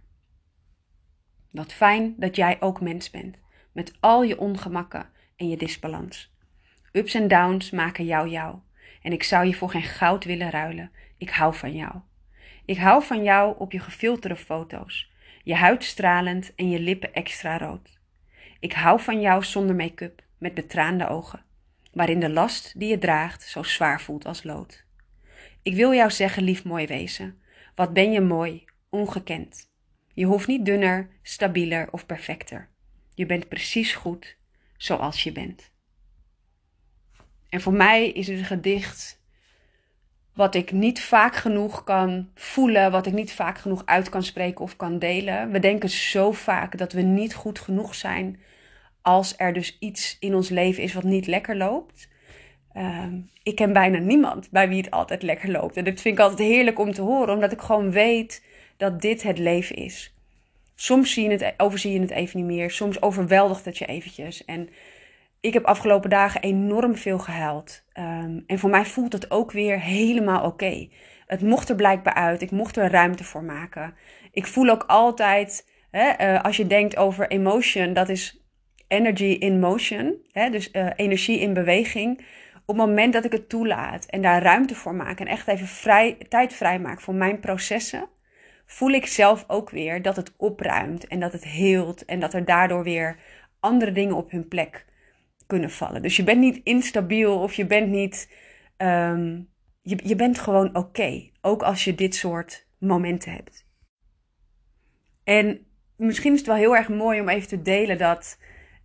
Wat 1.52 1.74
fijn 1.74 2.14
dat 2.18 2.36
jij 2.36 2.62
ook 2.62 2.82
mens 2.82 3.10
bent, 3.10 3.38
met 3.72 3.94
al 4.00 4.24
je 4.24 4.40
ongemakken 4.40 5.10
en 5.36 5.50
je 5.50 5.58
disbalans. 5.58 6.34
Ups 6.92 7.14
en 7.14 7.28
downs 7.28 7.70
maken 7.70 8.06
jou 8.06 8.30
jou. 8.30 8.56
En 9.02 9.12
ik 9.12 9.24
zou 9.24 9.46
je 9.46 9.54
voor 9.54 9.70
geen 9.70 9.84
goud 9.84 10.26
willen 10.26 10.50
ruilen. 10.50 10.92
Ik 11.18 11.30
hou 11.30 11.56
van 11.56 11.76
jou. 11.76 11.94
Ik 12.66 12.78
hou 12.78 13.04
van 13.04 13.24
jou 13.24 13.56
op 13.58 13.72
je 13.72 13.80
gefilterde 13.80 14.36
foto's, 14.36 15.12
je 15.44 15.56
huid 15.56 15.84
stralend 15.84 16.56
en 16.56 16.70
je 16.70 16.80
lippen 16.80 17.14
extra 17.14 17.58
rood. 17.58 18.00
Ik 18.60 18.74
hou 18.74 19.00
van 19.00 19.22
jou 19.22 19.44
zonder 19.44 19.76
make-up, 19.76 20.22
met 20.38 20.54
betraande 20.54 21.08
ogen, 21.08 21.46
waarin 21.94 22.20
de 22.20 22.30
last 22.30 22.80
die 22.80 22.90
je 22.90 22.98
draagt 22.98 23.44
zo 23.44 23.64
zwaar 23.64 24.02
voelt 24.02 24.26
als 24.26 24.44
lood. 24.44 24.86
Ik 25.62 25.76
wil 25.76 25.94
jou 25.94 26.12
zeggen, 26.12 26.44
lief 26.44 26.64
mooi 26.64 26.88
wezen, 26.88 27.42
wat 27.76 27.94
ben 27.94 28.12
je 28.12 28.22
mooi, 28.22 28.66
ongekend. 28.90 29.72
Je 30.14 30.26
hoeft 30.26 30.48
niet 30.48 30.66
dunner, 30.66 31.10
stabieler 31.22 31.88
of 31.92 32.06
perfecter. 32.06 32.70
Je 33.14 33.26
bent 33.26 33.48
precies 33.48 33.94
goed 33.94 34.38
zoals 34.78 35.24
je 35.24 35.32
bent. 35.32 35.72
En 37.50 37.62
voor 37.62 37.74
mij 37.74 38.10
is 38.10 38.28
het 38.28 38.46
gedicht 38.46 39.23
wat 40.34 40.56
ik 40.56 40.72
niet 40.72 41.02
vaak 41.02 41.36
genoeg 41.36 41.84
kan 41.84 42.30
voelen, 42.36 42.92
wat 42.92 43.06
ik 43.06 43.14
niet 43.14 43.34
vaak 43.34 43.58
genoeg 43.58 43.82
uit 43.86 44.10
kan 44.10 44.24
spreken 44.24 44.62
of 44.62 44.76
kan 44.76 45.00
delen. 45.00 45.52
We 45.52 45.60
denken 45.60 45.90
zo 45.90 46.32
vaak 46.32 46.78
dat 46.78 46.94
we 46.94 47.02
niet 47.02 47.36
goed 47.36 47.60
genoeg 47.60 47.96
zijn 47.96 48.40
als 49.02 49.34
er 49.38 49.54
dus 49.54 49.78
iets 49.80 50.18
in 50.20 50.36
ons 50.36 50.50
leven 50.50 50.84
is 50.84 50.94
wat 50.94 51.04
niet 51.04 51.28
lekker 51.28 51.58
loopt. 51.58 52.08
Ehm, 52.74 53.20
ik 53.44 53.56
ken 53.56 53.74
bijna 53.74 53.98
niemand 53.98 54.50
bij 54.52 54.70
wie 54.70 54.78
het 54.78 54.92
altijd 54.92 55.24
lekker 55.24 55.52
loopt. 55.52 55.78
En 55.78 55.84
dat 55.84 56.02
vind 56.02 56.18
ik 56.18 56.24
altijd 56.24 56.50
heerlijk 56.50 56.80
om 56.80 56.94
te 56.94 57.02
horen, 57.02 57.34
omdat 57.34 57.52
ik 57.52 57.62
gewoon 57.62 57.92
weet 57.92 58.44
dat 58.78 59.02
dit 59.02 59.24
het 59.24 59.38
leven 59.38 59.76
is. 59.76 60.14
Soms 60.76 61.14
zie 61.14 61.24
je 61.24 61.30
het, 61.30 61.54
overzie 61.58 61.94
je 61.94 62.00
het 62.00 62.12
even 62.12 62.38
niet 62.38 62.56
meer, 62.56 62.72
soms 62.72 63.02
overweldigt 63.02 63.66
het 63.66 63.78
je 63.78 63.86
eventjes. 63.86 64.46
En 64.46 64.70
ik 65.44 65.54
heb 65.54 65.66
afgelopen 65.66 66.10
dagen 66.10 66.42
enorm 66.42 66.96
veel 66.96 67.20
gehuild. 67.20 67.84
Ehm, 67.94 68.40
en 68.48 68.60
voor 68.60 68.70
mij 68.70 68.86
voelt 68.86 69.14
het 69.14 69.32
ook 69.32 69.52
weer 69.52 69.80
helemaal 69.80 70.46
oké. 70.46 70.88
Het 71.26 71.42
mocht 71.42 71.70
er 71.70 71.76
blijkbaar 71.76 72.14
uit. 72.14 72.42
Ik 72.42 72.52
mocht 72.52 72.78
er 72.78 72.92
ruimte 72.92 73.24
voor 73.24 73.44
maken. 73.44 73.94
Ik 74.32 74.48
voel 74.48 74.70
ook 74.70 74.84
altijd, 74.88 75.70
hè, 75.92 76.34
uh, 76.34 76.42
als 76.42 76.58
je 76.58 76.68
denkt 76.68 76.98
over 76.98 77.28
emotion, 77.28 77.94
dat 77.94 78.10
is 78.10 78.44
energy 78.88 79.24
in 79.24 79.60
motion. 79.60 80.18
Hè, 80.32 80.50
dus 80.50 80.70
uh, 80.72 80.90
energie 80.96 81.40
in 81.40 81.54
beweging. 81.54 82.18
Op 82.66 82.78
het 82.78 82.86
moment 82.88 83.14
dat 83.14 83.26
ik 83.26 83.32
het 83.32 83.50
toelaat 83.50 84.06
en 84.06 84.22
daar 84.22 84.42
ruimte 84.42 84.76
voor 84.76 84.96
maak 84.96 85.20
en 85.20 85.28
echt 85.28 85.48
even 85.48 85.68
vrij, 85.68 86.18
tijd 86.30 86.54
vrij 86.54 86.80
maak 86.80 87.02
voor 87.02 87.16
mijn 87.16 87.40
processen, 87.40 88.10
voel 88.66 88.92
ik 88.92 89.06
zelf 89.06 89.44
ook 89.48 89.70
weer 89.70 90.02
dat 90.02 90.16
het 90.16 90.34
opruimt 90.38 91.08
en 91.08 91.20
dat 91.20 91.32
het 91.32 91.44
heelt 91.44 92.06
en 92.06 92.20
dat 92.20 92.34
er 92.34 92.46
daardoor 92.46 92.84
weer 92.84 93.18
andere 93.60 93.92
dingen 93.92 94.16
op 94.16 94.32
hun 94.32 94.48
plek 94.48 94.86
vallen. 95.62 96.02
Dus 96.02 96.16
je 96.16 96.24
bent 96.24 96.40
niet 96.40 96.62
instabiel 96.64 97.40
of 97.40 97.54
je 97.54 97.66
bent 97.66 97.90
niet. 97.90 98.32
Ehm, 98.78 99.42
je, 99.82 100.00
je 100.04 100.16
bent 100.16 100.40
gewoon 100.40 100.76
oké. 100.76 101.30
ook 101.42 101.64
als 101.64 101.84
je 101.84 101.96
dit 101.96 102.16
soort 102.16 102.68
momenten 102.78 103.32
hebt. 103.32 103.66
En 105.24 105.66
misschien 105.96 106.32
is 106.32 106.38
het 106.38 106.48
wel 106.48 106.56
heel 106.56 106.76
erg 106.76 106.90
mooi 106.90 107.22
om 107.22 107.30
even 107.30 107.48
te 107.48 107.62
delen 107.62 107.98
dat. 107.98 108.38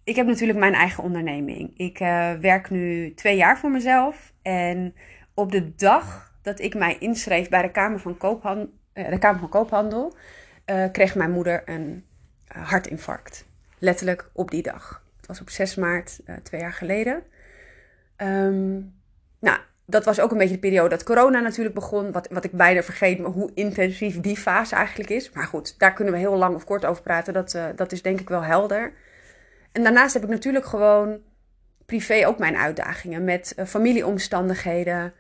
Ik 0.05 0.17
heb 0.17 0.27
natuurlijk 0.27 0.59
mijn 0.59 0.75
eigen 0.75 1.03
onderneming. 1.03 1.79
Ik 1.79 2.01
uh, 2.01 2.33
werk 2.33 2.71
nu 2.71 3.15
twee 3.15 3.37
jaar 3.37 3.59
voor 3.59 3.71
mezelf. 3.71 4.33
En 4.43 4.95
op 5.35 5.53
de 5.53 5.75
dag 5.75 6.33
dat 6.43 6.61
ik 6.61 6.75
mij 6.75 6.97
inschreef 6.99 7.49
bij 7.49 7.63
de 7.63 7.71
Kamer 7.71 8.01
van, 8.01 8.17
Koophandel, 8.17 8.73
uh, 8.95 9.09
de 9.09 9.19
Kamer 9.19 9.41
van 9.41 9.49
Koophandel, 9.49 10.17
uh, 10.67 10.85
kreeg 10.93 11.15
mijn 11.15 11.31
moeder 11.31 11.63
een 11.65 12.05
hartinfarct. 12.47 13.47
Letterlijk 13.79 14.31
op 14.33 14.51
die 14.51 14.63
dag 14.63 15.07
was 15.29 15.41
op 15.41 15.51
6 15.51 15.75
maart, 15.75 16.21
uh, 16.27 16.37
twee 16.37 16.61
jaar 16.61 16.73
geleden. 16.73 17.23
Um, 18.17 18.95
nou, 19.39 19.59
dat 19.87 20.05
was 20.05 20.21
ook 20.21 20.31
een 20.31 20.39
beetje 20.39 20.55
de 20.55 20.61
periode 20.61 20.89
dat 20.89 21.03
corona 21.03 21.41
natuurlijk 21.41 21.75
begon. 21.75 22.13
Wat, 22.13 22.29
wat 22.31 22.45
ik 22.45 22.53
bijna 22.53 22.83
vergeet, 22.83 23.19
maar 23.19 23.31
hoe 23.31 23.51
intensief 23.55 24.21
die 24.21 24.37
fase 24.37 24.75
eigenlijk 24.75 25.11
is. 25.11 25.31
Maar 25.31 25.47
goed, 25.47 25.79
daar 25.79 25.93
kunnen 25.93 26.15
we 26.15 26.21
heel 26.21 26.37
lang 26.37 26.55
of 26.55 26.65
kort 26.65 26.85
over 26.85 27.03
praten. 27.03 27.33
Dat, 27.33 27.55
uh, 27.55 27.67
dat 27.77 27.93
is 27.93 28.03
denk 28.03 28.21
ik 28.21 28.29
wel 28.29 28.43
helder. 28.43 28.93
En 29.73 29.83
daarnaast 29.83 30.15
heb 30.15 30.23
ik 30.23 30.29
natuurlijk 30.29 30.67
gewoon 30.67 31.21
privé 31.87 32.27
ook 32.27 32.39
mijn 32.39 32.57
uitdagingen 32.57 33.25
met 33.25 33.55
uh, 33.57 33.65
familieomstandigheden. 33.65 35.13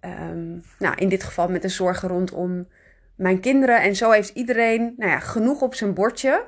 Um, 0.00 0.62
nou, 0.78 0.94
in 0.96 1.08
dit 1.08 1.24
geval 1.24 1.48
met 1.48 1.62
de 1.62 1.68
zorgen 1.68 2.08
rondom 2.08 2.68
mijn 3.16 3.40
kinderen. 3.40 3.82
En 3.82 3.96
zo 3.96 4.10
heeft 4.10 4.28
iedereen 4.28 4.94
nou 4.96 5.10
ja, 5.10 5.18
genoeg 5.18 5.60
op 5.60 5.74
zijn 5.74 5.94
bordje 5.94 6.44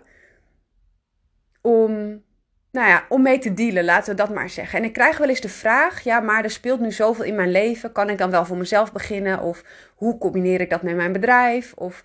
om 1.60 2.22
nou 2.70 2.88
ja, 2.88 3.04
om 3.08 3.22
mee 3.22 3.38
te 3.38 3.54
dealen, 3.54 3.84
laten 3.84 4.10
we 4.10 4.16
dat 4.16 4.34
maar 4.34 4.50
zeggen. 4.50 4.78
En 4.78 4.84
ik 4.84 4.92
krijg 4.92 5.18
wel 5.18 5.28
eens 5.28 5.40
de 5.40 5.48
vraag, 5.48 6.00
ja, 6.00 6.20
maar 6.20 6.44
er 6.44 6.50
speelt 6.50 6.80
nu 6.80 6.92
zoveel 6.92 7.24
in 7.24 7.34
mijn 7.34 7.50
leven. 7.50 7.92
Kan 7.92 8.10
ik 8.10 8.18
dan 8.18 8.30
wel 8.30 8.44
voor 8.44 8.56
mezelf 8.56 8.92
beginnen? 8.92 9.40
Of 9.40 9.64
hoe 9.94 10.18
combineer 10.18 10.60
ik 10.60 10.70
dat 10.70 10.82
met 10.82 10.96
mijn 10.96 11.12
bedrijf? 11.12 11.72
Of... 11.74 12.04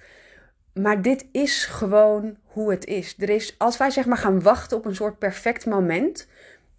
Maar 0.73 1.02
dit 1.02 1.26
is 1.32 1.65
gewoon 1.65 2.38
hoe 2.43 2.71
het 2.71 2.86
is. 2.86 3.15
Er 3.19 3.30
is. 3.30 3.56
Als 3.58 3.78
wij 3.78 3.89
zeg 3.89 4.06
maar 4.06 4.17
gaan 4.17 4.41
wachten 4.41 4.78
op 4.78 4.86
een 4.86 4.95
soort 4.95 5.19
perfect 5.19 5.65
moment. 5.65 6.28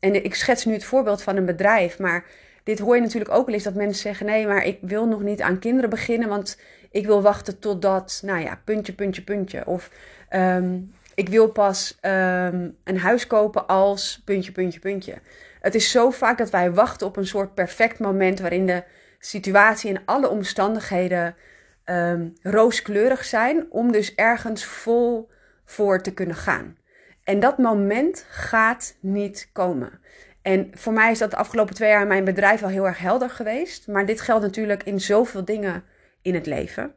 En 0.00 0.24
ik 0.24 0.34
schets 0.34 0.64
nu 0.64 0.72
het 0.72 0.84
voorbeeld 0.84 1.22
van 1.22 1.36
een 1.36 1.44
bedrijf, 1.44 1.98
maar 1.98 2.24
dit 2.62 2.78
hoor 2.78 2.94
je 2.94 3.00
natuurlijk 3.00 3.34
ook 3.34 3.46
wel 3.46 3.54
eens 3.54 3.64
dat 3.64 3.74
mensen 3.74 4.02
zeggen: 4.02 4.26
nee, 4.26 4.46
maar 4.46 4.64
ik 4.64 4.78
wil 4.80 5.06
nog 5.06 5.22
niet 5.22 5.40
aan 5.40 5.58
kinderen 5.58 5.90
beginnen, 5.90 6.28
want 6.28 6.60
ik 6.90 7.06
wil 7.06 7.22
wachten 7.22 7.58
totdat, 7.58 8.20
nou 8.24 8.40
ja, 8.40 8.60
puntje, 8.64 8.92
puntje, 8.92 9.22
puntje. 9.22 9.66
Of 9.66 9.90
um, 10.30 10.92
ik 11.14 11.29
wil 11.29 11.48
pas 11.48 11.98
ehm, 12.00 12.70
een 12.85 12.98
huis 12.98 13.27
kopen 13.27 13.66
als 13.66 14.22
puntje, 14.24 14.53
puntje, 14.53 14.81
puntje. 14.81 15.14
Het 15.61 15.74
is 15.74 15.90
zo 15.90 16.11
vaak 16.11 16.38
dat 16.38 16.50
wij 16.50 16.72
wachten 16.72 17.07
op 17.07 17.16
een 17.16 17.27
soort 17.27 17.55
perfect 17.55 17.98
moment 17.98 18.40
waarin 18.40 18.66
de 18.66 18.85
situatie 19.18 19.94
en 19.94 20.03
alle 20.05 20.29
omstandigheden 20.29 21.37
um, 21.85 22.33
rooskleurig 22.42 23.24
zijn 23.24 23.66
om 23.70 23.92
dus 23.92 24.14
ergens 24.14 24.64
vol 24.64 25.31
voor 25.64 26.03
te 26.03 26.14
kunnen 26.14 26.37
gaan. 26.37 26.77
En 27.22 27.40
dat 27.40 27.59
moment 27.59 28.27
gaat 28.29 28.96
niet 29.00 29.48
komen. 29.53 30.00
En 30.42 30.70
voor 30.74 30.92
mij 30.92 31.11
is 31.11 31.18
dat 31.18 31.31
de 31.31 31.37
afgelopen 31.37 31.74
twee 31.74 31.88
jaar 31.88 32.03
in 32.03 32.09
mijn 32.09 32.24
bedrijf 32.24 32.62
al 32.62 32.68
heel 32.68 32.87
erg 32.87 32.98
helder 32.98 33.31
geweest. 33.31 33.87
Maar 33.87 34.07
dit 34.07 34.20
geldt 34.20 34.42
natuurlijk 34.42 34.83
in 34.83 35.00
zoveel 35.00 35.44
dingen 35.44 35.85
in 36.22 36.35
het 36.35 36.46
leven. 36.46 36.94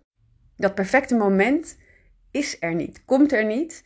Dat 0.56 0.76
perfecte 0.76 1.16
moment 1.16 1.78
is 2.32 2.58
er 2.60 2.74
niet, 2.74 3.06
komt 3.06 3.34
er 3.34 3.46
niet. 3.46 3.84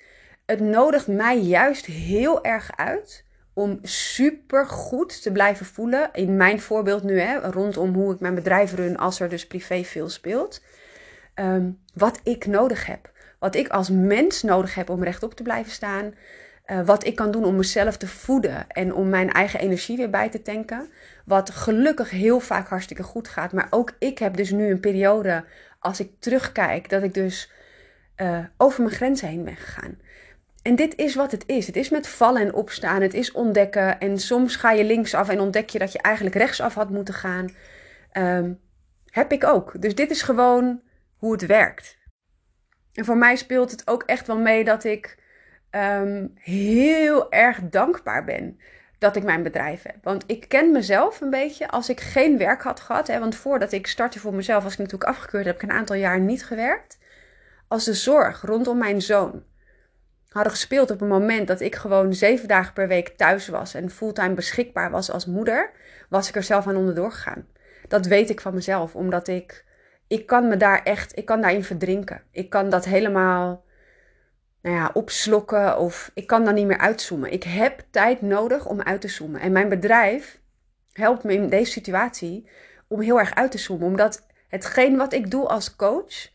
Het 0.52 0.60
nodigt 0.60 1.08
mij 1.08 1.40
juist 1.40 1.86
heel 1.86 2.44
erg 2.44 2.72
uit 2.76 3.26
om 3.54 3.80
super 3.82 4.66
goed 4.66 5.22
te 5.22 5.32
blijven 5.32 5.66
voelen. 5.66 6.10
In 6.14 6.38
mijn 6.38 6.62
voorbeeld 6.62 7.04
nu, 7.04 7.20
hè, 7.20 7.38
rondom 7.38 7.94
hoe 7.94 8.14
ik 8.14 8.20
mijn 8.20 8.36
bedrijf 8.36 8.76
run 8.76 8.98
als 8.98 9.20
er 9.20 9.30
dus 9.30 9.48
privé 9.48 9.84
veel 9.84 10.10
speelt. 10.10 10.62
Um, 11.36 11.80
wat 11.94 12.20
ik 12.24 12.46
nodig 12.46 12.86
heb. 12.86 13.12
Wat 13.40 13.56
ik 13.56 13.68
als 13.68 13.90
mens 13.90 14.42
nodig 14.44 14.76
heb 14.76 14.90
om 14.90 15.04
rechtop 15.04 15.34
te 15.34 15.44
blijven 15.44 15.72
staan. 15.72 16.14
Uh, 16.66 16.82
wat 16.86 17.06
ik 17.06 17.16
kan 17.16 17.32
doen 17.32 17.46
om 17.46 17.56
mezelf 17.56 17.98
te 17.98 18.08
voeden 18.08 18.68
en 18.68 18.94
om 18.94 19.10
mijn 19.10 19.32
eigen 19.32 19.60
energie 19.60 19.98
weer 19.98 20.10
bij 20.10 20.30
te 20.30 20.42
tanken. 20.42 20.90
Wat 21.26 21.50
gelukkig 21.50 22.10
heel 22.10 22.40
vaak 22.40 22.68
hartstikke 22.68 23.04
goed 23.04 23.28
gaat. 23.28 23.54
Maar 23.54 23.68
ook 23.70 23.94
ik 24.00 24.20
heb 24.20 24.36
dus 24.36 24.52
nu 24.52 24.72
een 24.72 24.80
periode, 24.80 25.44
als 25.80 26.00
ik 26.00 26.12
terugkijk, 26.20 26.90
dat 26.90 27.04
ik 27.04 27.14
dus 27.14 27.52
uh, 28.18 28.40
over 28.58 28.84
mijn 28.84 28.96
grenzen 28.96 29.28
heen 29.28 29.44
ben 29.44 29.56
gegaan. 29.56 29.98
En 30.62 30.76
dit 30.76 30.96
is 30.96 31.16
wat 31.16 31.32
het 31.32 31.44
is. 31.48 31.68
Het 31.68 31.76
is 31.76 31.90
met 31.90 32.08
vallen 32.08 32.42
en 32.42 32.54
opstaan. 32.54 33.02
Het 33.02 33.14
is 33.14 33.32
ontdekken. 33.32 34.00
En 34.00 34.20
soms 34.20 34.56
ga 34.56 34.72
je 34.72 34.84
linksaf 34.84 35.30
en 35.30 35.40
ontdek 35.40 35.70
je 35.70 35.80
dat 35.80 35.92
je 35.92 36.02
eigenlijk 36.02 36.36
rechtsaf 36.36 36.74
had 36.74 36.90
moeten 36.90 37.14
gaan. 37.14 37.50
Um, 38.14 38.60
heb 39.06 39.32
ik 39.32 39.44
ook. 39.44 39.82
Dus 39.82 39.96
dit 39.96 40.12
is 40.12 40.22
gewoon 40.22 40.82
hoe 41.16 41.32
het 41.32 41.46
werkt. 41.46 41.98
En 42.94 43.06
voor 43.06 43.18
mij 43.18 43.36
speelt 43.36 43.72
het 43.72 43.88
ook 43.88 44.04
echt 44.04 44.28
wel 44.28 44.38
mee 44.38 44.64
dat 44.64 44.84
ik 44.84 45.18
um, 45.72 46.32
heel 46.36 47.32
erg 47.32 47.60
dankbaar 47.70 48.24
ben 48.24 48.60
dat 48.98 49.16
ik 49.16 49.24
mijn 49.24 49.44
bedrijf 49.44 49.84
heb. 49.84 49.96
Want 50.04 50.24
ik 50.28 50.48
ken 50.48 50.72
mezelf 50.72 51.22
een 51.22 51.30
beetje 51.30 51.68
als 51.68 51.90
ik 51.90 52.00
geen 52.00 52.38
werk 52.38 52.62
had 52.62 52.80
gehad. 52.80 53.08
Hè, 53.08 53.20
want 53.20 53.36
voordat 53.36 53.72
ik 53.72 53.88
startte 53.88 54.20
voor 54.20 54.34
mezelf, 54.34 54.64
was 54.64 54.74
ik 54.74 54.80
natuurlijk 54.80 55.10
afgekeurd, 55.10 55.46
heb 55.46 55.56
ik 55.56 55.62
een 55.62 55.72
aantal 55.72 55.96
jaar 55.96 56.20
niet 56.20 56.46
gewerkt. 56.46 56.98
Als 57.68 57.86
de 57.86 57.94
zorg 57.94 58.42
rondom 58.42 58.78
mijn 58.78 59.02
zoon 59.02 59.44
hadden 60.34 60.52
gespeeld 60.52 60.92
op 60.92 61.02
een 61.02 61.08
moment 61.08 61.48
dat 61.48 61.62
ik 61.62 61.76
gewoon 61.76 62.14
zeven 62.14 62.48
dagen 62.48 62.74
per 62.74 62.88
week 62.88 63.08
thuis 63.08 63.48
was 63.48 63.74
en 63.74 63.90
fulltime 63.90 64.34
beschikbaar 64.34 64.92
was 64.92 65.12
als 65.12 65.26
moeder, 65.26 65.72
was 66.10 66.30
ik 66.30 66.36
er 66.36 66.44
zelf 66.44 66.68
aan 66.68 66.76
onderdoor 66.76 67.12
gegaan. 67.12 67.48
Dat 67.88 68.06
weet 68.06 68.30
ik 68.30 68.42
van 68.42 68.54
mezelf, 68.54 68.96
omdat 68.96 69.28
ik, 69.28 69.66
ik 70.08 70.26
kan 70.26 70.48
me 70.48 70.58
daar 70.58 70.84
echt, 70.84 71.18
ik 71.18 71.26
kan 71.26 71.42
daarin 71.42 71.64
verdrinken. 71.64 72.22
Ik 72.32 72.50
kan 72.50 72.70
dat 72.70 72.86
helemaal, 72.86 73.64
nou 74.62 74.76
ja, 74.76 74.90
opslokken 74.94 75.78
of 75.78 76.12
ik 76.14 76.28
kan 76.28 76.46
dan 76.46 76.54
niet 76.54 76.68
meer 76.68 76.78
uitzoomen. 76.78 77.32
Ik 77.32 77.44
heb 77.44 77.84
tijd 77.90 78.22
nodig 78.22 78.66
om 78.66 78.82
uit 78.82 79.02
te 79.02 79.08
zoomen. 79.08 79.42
En 79.42 79.52
mijn 79.52 79.70
bedrijf 79.70 80.40
helpt 80.92 81.24
me 81.24 81.34
in 81.34 81.50
deze 81.50 81.72
situatie 81.72 82.50
om 82.88 83.02
heel 83.02 83.20
erg 83.20 83.36
uit 83.36 83.52
te 83.52 83.58
zoomen, 83.58 83.88
omdat 83.88 84.28
hetgeen 84.48 84.98
wat 84.98 85.14
ik 85.14 85.32
doe 85.32 85.48
als 85.48 85.76
coach 85.76 86.30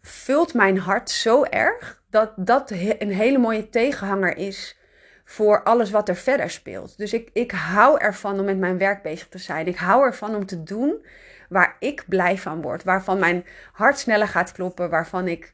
vult 0.00 0.54
mijn 0.54 0.78
hart 0.78 1.10
zo 1.10 1.44
erg 1.44 2.02
dat 2.14 2.32
dat 2.36 2.70
een 2.98 3.12
hele 3.12 3.38
mooie 3.38 3.68
tegenhanger 3.68 4.36
is 4.36 4.78
voor 5.24 5.62
alles 5.62 5.90
wat 5.90 6.08
er 6.08 6.16
verder 6.16 6.50
speelt. 6.50 6.98
Dus 6.98 7.12
ik, 7.12 7.30
ik 7.32 7.50
hou 7.50 8.00
ervan 8.00 8.38
om 8.38 8.44
met 8.44 8.58
mijn 8.58 8.78
werk 8.78 9.02
bezig 9.02 9.28
te 9.28 9.38
zijn. 9.38 9.66
Ik 9.66 9.76
hou 9.76 10.04
ervan 10.04 10.34
om 10.34 10.46
te 10.46 10.62
doen 10.62 11.06
waar 11.48 11.76
ik 11.78 12.04
blij 12.08 12.38
van 12.38 12.62
word. 12.62 12.84
Waarvan 12.84 13.18
mijn 13.18 13.44
hart 13.72 13.98
sneller 13.98 14.28
gaat 14.28 14.52
kloppen. 14.52 14.90
Waarvan 14.90 15.28
ik 15.28 15.52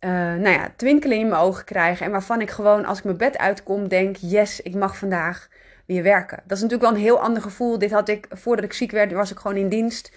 uh, 0.00 0.10
nou 0.10 0.48
ja, 0.48 0.72
twinkeling 0.76 1.22
in 1.22 1.28
mijn 1.28 1.40
ogen 1.40 1.64
krijg. 1.64 2.00
En 2.00 2.10
waarvan 2.10 2.40
ik 2.40 2.50
gewoon 2.50 2.84
als 2.84 2.98
ik 2.98 3.04
mijn 3.04 3.16
bed 3.16 3.38
uitkom 3.38 3.88
denk: 3.88 4.16
yes, 4.16 4.60
ik 4.60 4.74
mag 4.74 4.96
vandaag 4.96 5.48
weer 5.86 6.02
werken. 6.02 6.42
Dat 6.46 6.56
is 6.56 6.62
natuurlijk 6.62 6.90
wel 6.90 7.00
een 7.00 7.06
heel 7.06 7.20
ander 7.20 7.42
gevoel. 7.42 7.78
Dit 7.78 7.90
had 7.90 8.08
ik 8.08 8.26
voordat 8.30 8.64
ik 8.64 8.72
ziek 8.72 8.90
werd, 8.90 9.12
was 9.12 9.30
ik 9.30 9.38
gewoon 9.38 9.56
in 9.56 9.68
dienst. 9.68 10.12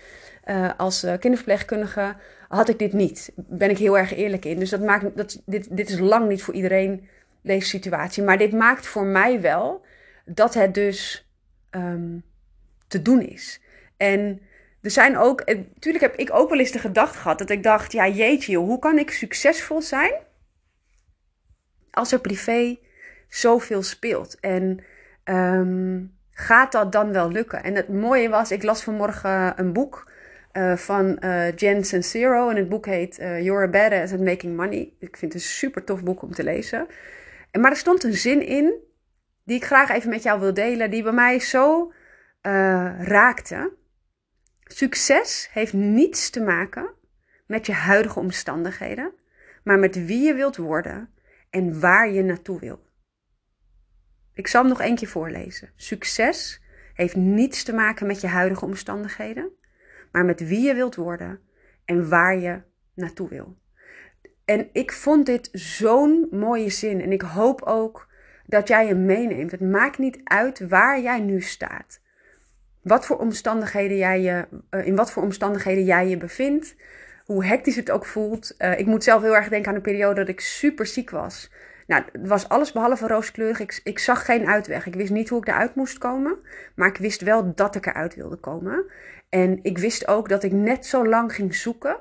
Uh, 0.45 0.69
als 0.77 1.03
uh, 1.03 1.13
kinderverpleegkundige 1.19 2.15
had 2.56 2.70
ik 2.70 2.80
dit 2.80 2.94
niet. 2.94 3.32
Ben 3.36 3.70
ik 3.70 3.78
heel 3.78 3.98
erg 3.98 4.13
eerlijk 4.16 4.46
in. 4.46 4.60
Dus 4.60 4.70
dat 4.70 4.82
maakt, 4.82 5.18
dat, 5.18 5.42
dit, 5.46 5.78
dit 5.78 5.89
is 5.89 6.00
lang 6.00 6.28
niet 6.30 6.44
voor 6.44 6.54
iedereen 6.54 7.08
deze 7.42 7.68
situatie. 7.68 8.24
Maar 8.24 8.38
dit 8.38 8.52
maakt 8.52 8.88
voor 8.88 9.06
mij 9.06 9.42
wel 9.42 9.86
dat 10.26 10.54
het 10.54 10.74
dus 10.74 11.30
um, 11.72 12.24
te 12.88 13.02
doen 13.02 13.22
is. 13.22 13.62
En 13.98 14.42
er 14.82 14.92
zijn 14.92 15.18
ook, 15.18 15.46
natuurlijk 15.46 16.04
heb 16.04 16.16
ik 16.16 16.34
ook 16.34 16.50
wel 16.50 16.60
eens 16.60 16.72
de 16.72 16.80
gedachte 16.80 17.18
gehad 17.18 17.38
dat 17.38 17.50
ik 17.50 17.63
dacht, 17.63 17.92
ja 17.92 18.08
jeetje, 18.08 18.58
hoe 18.58 18.80
kan 18.80 18.98
ik 18.98 19.12
succesvol 19.12 19.82
zijn 19.82 20.13
als 21.92 22.12
er 22.12 22.20
privé 22.20 22.78
zoveel 23.28 23.84
speelt? 23.84 24.39
En 24.39 24.84
um, 25.24 26.18
gaat 26.32 26.72
dat 26.72 26.92
dan 26.92 27.12
wel 27.12 27.32
lukken? 27.32 27.63
En 27.63 27.76
het 27.76 27.89
mooie 27.89 28.30
was, 28.30 28.52
ik 28.52 28.63
las 28.63 28.84
vanmorgen 28.84 29.60
een 29.60 29.74
boek 29.74 30.12
uh, 30.54 30.78
van 30.78 31.18
uh, 31.20 31.56
Jen 31.56 31.84
Sincero. 31.84 32.50
En 32.50 32.56
het 32.56 32.70
boek 32.70 32.86
heet 32.86 33.20
uh, 33.20 33.42
You're 33.42 33.63
a 33.63 33.70
Badass 33.70 34.13
at 34.13 34.20
Making 34.20 34.56
Money. 34.56 34.94
Ik 35.00 35.18
vind 35.18 35.34
het 35.34 35.42
een 35.42 35.48
super 35.48 35.84
tof 35.84 36.04
boek 36.04 36.22
om 36.22 36.34
te 36.34 36.44
lezen. 36.44 36.88
En, 37.52 37.62
maar 37.62 37.72
er 37.72 37.78
stond 37.78 38.04
een 38.04 38.13
zin 38.13 38.46
in 38.46 38.74
die 39.44 39.56
ik 39.56 39.63
graag 39.63 39.89
even 39.89 40.10
met 40.10 40.24
jou 40.24 40.39
wil 40.39 40.54
delen, 40.54 40.92
die 40.92 41.04
bij 41.04 41.12
mij 41.12 41.39
zo 41.39 41.94
raakte. 42.98 43.74
Succes 44.63 45.50
heeft 45.52 45.74
niets 45.74 46.30
te 46.30 46.42
maken 46.42 46.94
met 47.48 47.66
je 47.66 47.74
huidige 47.74 48.20
omstandigheden, 48.20 49.13
maar 49.63 49.80
met 49.80 50.06
wie 50.06 50.22
je 50.22 50.34
wilt 50.34 50.58
worden 50.58 51.10
en 51.50 51.80
waar 51.80 52.10
je 52.10 52.24
naartoe 52.24 52.60
wil. 52.60 52.92
Ik 54.34 54.48
zal 54.48 54.62
hem 54.62 54.70
nog 54.70 54.82
één 54.82 54.96
keer 54.96 55.08
voorlezen. 55.08 55.70
Succes 55.76 56.62
heeft 56.94 57.16
niets 57.16 57.63
te 57.63 57.74
maken 57.74 58.08
met 58.08 58.22
je 58.22 58.28
huidige 58.28 58.66
omstandigheden, 58.66 59.52
maar 60.13 60.26
met 60.26 60.47
wie 60.47 60.62
je 60.62 60.73
wilt 60.73 60.95
worden 60.95 61.39
en 61.86 62.10
waar 62.10 62.38
je 62.38 62.62
naartoe 62.93 63.30
wil. 63.30 63.58
En 64.45 64.69
ik 64.71 64.91
vond 64.91 65.26
dit 65.26 65.49
zo'n 65.52 66.28
mooie 66.32 66.69
zin 66.69 67.02
en 67.02 67.12
ik 67.12 67.21
hoop 67.21 67.62
ook 67.62 68.08
dat 68.45 68.67
jij 68.67 68.88
hem 68.88 69.06
meeneemt. 69.06 69.52
Het 69.52 69.62
maakt 69.62 69.97
niet 69.97 70.19
uit 70.23 70.67
waar 70.67 71.02
jij 71.02 71.19
nu 71.19 71.41
staat. 71.41 72.02
Wat 72.82 73.06
voor 73.06 73.17
omstandigheden 73.17 73.97
jij 73.97 74.21
je, 74.21 74.47
uh, 74.71 74.88
in 74.88 74.95
wat 74.95 75.12
voor 75.12 75.23
omstandigheden 75.23 75.84
jij 75.84 76.08
je 76.08 76.17
bevindt. 76.17 76.76
Hoe 77.26 77.45
hectisch 77.45 77.76
het 77.76 77.91
ook 77.91 78.06
voelt. 78.06 78.56
Uh, 78.58 78.80
ik 78.80 78.86
moet 78.86 79.04
zelf 79.04 79.21
heel 79.21 79.36
erg 79.36 79.49
denken 79.49 79.69
aan 79.69 79.76
een 79.76 79.82
periode 79.82 80.15
dat 80.15 80.28
ik 80.28 80.39
super 80.39 80.86
ziek 80.86 81.10
was. 81.10 81.52
Nou, 81.88 82.04
het 82.12 82.28
was 82.28 82.50
alles 82.50 82.72
behalve 82.72 83.08
rooskleurig. 83.08 83.60
Ik, 83.60 83.82
ik 83.84 84.00
zag 84.00 84.26
geen 84.26 84.48
uitweg. 84.48 84.86
Ik 84.86 84.96
wist 84.96 85.12
niet 85.12 85.30
hoe 85.30 85.39
ik 85.39 85.48
eruit 85.48 85.76
moest 85.76 85.98
komen. 85.98 86.38
Maar 86.76 86.88
ik 86.88 86.98
wist 86.98 87.22
wel 87.22 87.56
dat 87.56 87.76
ik 87.76 87.86
eruit 87.86 88.15
wilde 88.15 88.36
komen. 88.36 88.86
En 89.30 89.60
ik 89.62 89.78
wist 89.78 90.08
ook 90.08 90.30
dat 90.30 90.43
ik 90.43 90.52
net 90.52 90.86
zo 90.86 91.08
lang 91.08 91.34
ging 91.34 91.56
zoeken 91.56 91.98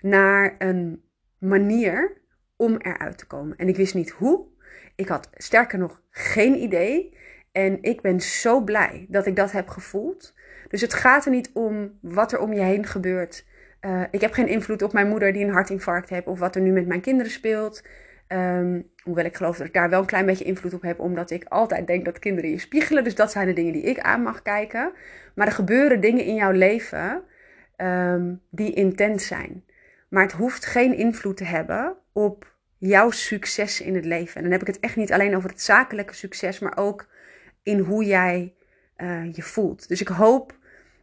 naar 0.00 0.54
een 0.58 1.02
manier 1.38 2.12
om 2.56 2.76
eruit 2.76 3.18
te 3.18 3.26
komen. 3.26 3.56
En 3.56 3.68
ik 3.68 3.76
wist 3.76 3.94
niet 3.94 4.10
hoe. 4.10 4.46
Ik 4.94 5.08
had 5.08 5.28
sterker 5.36 5.78
nog 5.78 6.02
geen 6.10 6.54
idee. 6.54 7.16
En 7.52 7.82
ik 7.82 8.00
ben 8.00 8.20
zo 8.20 8.60
blij 8.60 9.06
dat 9.08 9.26
ik 9.26 9.36
dat 9.36 9.52
heb 9.52 9.68
gevoeld. 9.68 10.34
Dus 10.68 10.80
het 10.80 10.94
gaat 10.94 11.24
er 11.24 11.30
niet 11.30 11.50
om 11.52 11.98
wat 12.00 12.32
er 12.32 12.38
om 12.38 12.52
je 12.52 12.60
heen 12.60 12.86
gebeurt. 12.86 13.44
Uh, 13.80 14.02
ik 14.10 14.20
heb 14.20 14.32
geen 14.32 14.48
invloed 14.48 14.82
op 14.82 14.92
mijn 14.92 15.08
moeder 15.08 15.32
die 15.32 15.44
een 15.44 15.52
hartinfarct 15.52 16.08
heeft 16.08 16.26
of 16.26 16.38
wat 16.38 16.54
er 16.54 16.60
nu 16.60 16.70
met 16.72 16.86
mijn 16.86 17.00
kinderen 17.00 17.32
speelt. 17.32 17.82
Um, 18.28 18.90
hoewel 19.02 19.24
ik 19.24 19.36
geloof 19.36 19.56
dat 19.56 19.66
ik 19.66 19.72
daar 19.72 19.90
wel 19.90 20.00
een 20.00 20.06
klein 20.06 20.26
beetje 20.26 20.44
invloed 20.44 20.74
op 20.74 20.82
heb, 20.82 21.00
omdat 21.00 21.30
ik 21.30 21.44
altijd 21.48 21.86
denk 21.86 22.04
dat 22.04 22.18
kinderen 22.18 22.50
je 22.50 22.58
spiegelen. 22.58 23.04
Dus 23.04 23.14
dat 23.14 23.30
zijn 23.30 23.46
de 23.46 23.52
dingen 23.52 23.72
die 23.72 23.82
ik 23.82 24.00
aan 24.00 24.22
mag 24.22 24.42
kijken. 24.42 24.92
Maar 25.34 25.46
er 25.46 25.52
gebeuren 25.52 26.00
dingen 26.00 26.24
in 26.24 26.34
jouw 26.34 26.50
leven 26.50 27.22
um, 27.76 28.40
die 28.50 28.72
intens 28.72 29.26
zijn. 29.26 29.64
Maar 30.08 30.22
het 30.22 30.32
hoeft 30.32 30.64
geen 30.64 30.96
invloed 30.96 31.36
te 31.36 31.44
hebben 31.44 31.96
op 32.12 32.54
jouw 32.78 33.10
succes 33.10 33.80
in 33.80 33.94
het 33.94 34.04
leven. 34.04 34.36
En 34.36 34.42
dan 34.42 34.52
heb 34.52 34.60
ik 34.60 34.66
het 34.66 34.80
echt 34.80 34.96
niet 34.96 35.12
alleen 35.12 35.36
over 35.36 35.50
het 35.50 35.62
zakelijke 35.62 36.14
succes, 36.14 36.58
maar 36.58 36.76
ook 36.76 37.08
in 37.62 37.78
hoe 37.78 38.04
jij 38.04 38.54
uh, 38.96 39.32
je 39.32 39.42
voelt. 39.42 39.88
Dus 39.88 40.00
ik 40.00 40.08
hoop 40.08 40.54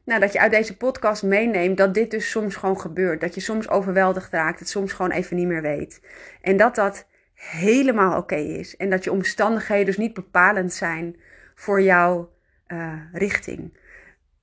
nou, 0.06 0.20
dat 0.20 0.34
je 0.34 0.40
uit 0.40 0.52
deze 0.52 0.78
podcast 0.78 1.24
meeneemt 1.24 1.78
dat 1.78 1.94
dit 1.94 2.12
dus 2.12 2.30
soms 2.30 2.56
gewoon 2.56 2.80
gebeurt. 2.80 3.22
Dat 3.22 3.36
je 3.36 3.42
soms 3.42 3.70
overweldigd 3.70 4.32
raakt, 4.32 4.60
het 4.60 4.70
soms 4.70 4.94
gewoon 4.94 5.12
even 5.12 5.36
niet 5.36 5.48
meer 5.48 5.62
weet. 5.62 6.02
En 6.42 6.58
dat 6.58 6.76
dat 6.76 7.08
helemaal 7.34 8.18
oké 8.18 8.36
is. 8.36 8.78
En 8.78 8.90
dat 8.90 9.04
je 9.04 9.12
omstandigheden 9.12 9.86
dus 9.86 9.98
niet 9.98 10.14
bepalend 10.14 10.74
zijn 10.74 11.16
voor 11.56 11.82
jouw 11.82 12.32
uh, 12.68 12.94
richting. 13.14 13.78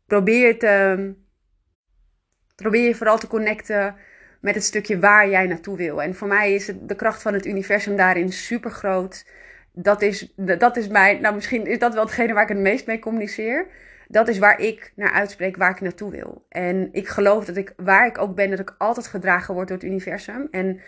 Probeer, 0.06 0.58
te, 0.58 1.14
probeer 2.56 2.86
je 2.86 2.94
vooral 2.94 3.18
te 3.18 3.26
connecten 3.26 3.96
met 4.40 4.54
het 4.54 4.64
stukje 4.64 4.98
waar 4.98 5.28
jij 5.28 5.46
naartoe 5.46 5.76
wil. 5.76 6.02
En 6.02 6.14
voor 6.14 6.28
mij 6.28 6.54
is 6.54 6.72
de 6.80 6.96
kracht 6.96 7.22
van 7.22 7.34
het 7.34 7.46
universum 7.46 7.96
daarin 7.96 8.32
super 8.32 8.70
groot. 8.70 9.26
Dat 9.72 10.02
is, 10.02 10.32
dat 10.36 10.76
is 10.76 10.88
mij, 10.88 11.18
nou 11.18 11.34
misschien 11.34 11.66
is 11.66 11.78
dat 11.78 11.94
wel 11.94 12.04
hetgene 12.04 12.32
waar 12.32 12.42
ik 12.42 12.48
het 12.48 12.58
meest 12.58 12.86
mee 12.86 12.98
communiceer. 12.98 13.66
dat 14.08 14.28
is 14.28 14.38
waar 14.38 14.60
ik 14.60 14.92
naar 14.96 15.12
uitspreek, 15.12 15.56
waar 15.56 15.70
ik 15.70 15.80
naartoe 15.80 16.10
wil. 16.10 16.44
En 16.48 16.88
ik 16.92 17.08
geloof 17.08 17.44
dat 17.44 17.56
ik, 17.56 17.72
waar 17.76 18.06
ik 18.06 18.18
ook 18.18 18.34
ben, 18.34 18.50
dat 18.50 18.58
ik 18.58 18.74
altijd 18.78 19.06
gedragen 19.06 19.54
word 19.54 19.68
door 19.68 19.76
het 19.76 19.86
universum. 19.86 20.48
En 20.50 20.80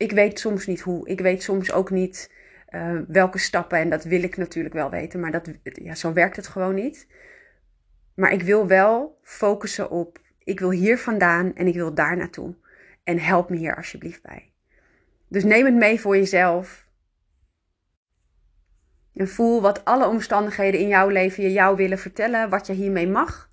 ik 0.00 0.12
weet 0.12 0.38
soms 0.38 0.66
niet 0.66 0.80
hoe. 0.80 1.08
Ik 1.08 1.20
weet 1.20 1.42
soms 1.42 1.72
ook 1.72 1.90
niet 1.90 2.32
uh, 2.70 2.98
welke 3.08 3.38
stappen. 3.38 3.78
En 3.78 3.90
dat 3.90 4.04
wil 4.04 4.22
ik 4.22 4.36
natuurlijk 4.36 4.74
wel 4.74 4.90
weten, 4.90 5.20
maar 5.20 5.30
dat, 5.30 5.50
ja, 5.62 5.94
zo 5.94 6.12
werkt 6.12 6.36
het 6.36 6.46
gewoon 6.46 6.74
niet. 6.74 7.06
Maar 8.14 8.32
ik 8.32 8.42
wil 8.42 8.66
wel 8.66 9.18
focussen 9.22 9.90
op, 9.90 10.18
ik 10.38 10.60
wil 10.60 10.70
hier 10.70 10.98
vandaan 10.98 11.54
en 11.54 11.66
ik 11.66 11.74
wil 11.74 11.94
daar 11.94 12.16
naartoe. 12.16 12.54
En 13.04 13.18
help 13.18 13.50
me 13.50 13.56
hier 13.56 13.76
alsjeblieft 13.76 14.22
bij. 14.22 14.52
Dus 15.28 15.44
neem 15.44 15.64
het 15.64 15.74
mee 15.74 16.00
voor 16.00 16.16
jezelf. 16.16 16.88
En 19.14 19.28
voel 19.28 19.60
wat 19.60 19.84
alle 19.84 20.06
omstandigheden 20.06 20.80
in 20.80 20.88
jouw 20.88 21.08
leven 21.08 21.42
je 21.42 21.52
jou 21.52 21.76
willen 21.76 21.98
vertellen, 21.98 22.48
wat 22.48 22.66
je 22.66 22.72
hiermee 22.72 23.08
mag. 23.08 23.49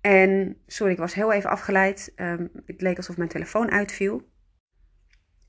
En 0.00 0.56
sorry, 0.66 0.92
ik 0.92 0.98
was 0.98 1.14
heel 1.14 1.32
even 1.32 1.50
afgeleid. 1.50 2.12
Um, 2.16 2.50
het 2.66 2.80
leek 2.80 2.96
alsof 2.96 3.16
mijn 3.16 3.28
telefoon 3.28 3.70
uitviel. 3.70 4.28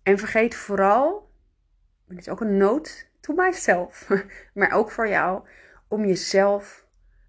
En 0.04 0.18
vergeet 0.18 0.56
vooral, 0.56 1.32
dit 2.08 2.18
is 2.18 2.30
ook 2.30 2.42
een 2.42 2.58
noot 2.58 3.10
to 3.20 3.34
myself, 3.34 4.10
maar 4.54 4.72
ook 4.72 4.92
voor 4.92 5.08
jou, 5.08 5.48
om 5.88 6.06
jezelf, 6.06 6.86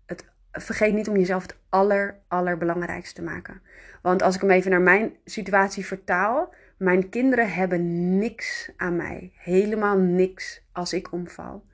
het, 0.06 0.24
vergeet 0.52 0.94
niet 0.94 1.08
om 1.08 1.16
jezelf 1.16 1.42
het 1.42 1.56
aller, 1.68 2.18
allerbelangrijkste 2.28 3.14
te 3.14 3.22
maken. 3.22 3.62
Want 4.02 4.22
als 4.22 4.34
ik 4.34 4.40
hem 4.40 4.50
even 4.50 4.70
naar 4.70 4.80
mijn 4.80 5.16
situatie 5.24 5.86
vertaal, 5.86 6.54
mijn 6.76 7.08
kinderen 7.08 7.52
hebben 7.52 8.18
niks 8.18 8.70
aan 8.76 8.96
mij. 8.96 9.32
Helemaal 9.36 9.98
niks 9.98 10.64
als 10.72 10.92
ik 10.92 11.12
omval. 11.12 11.66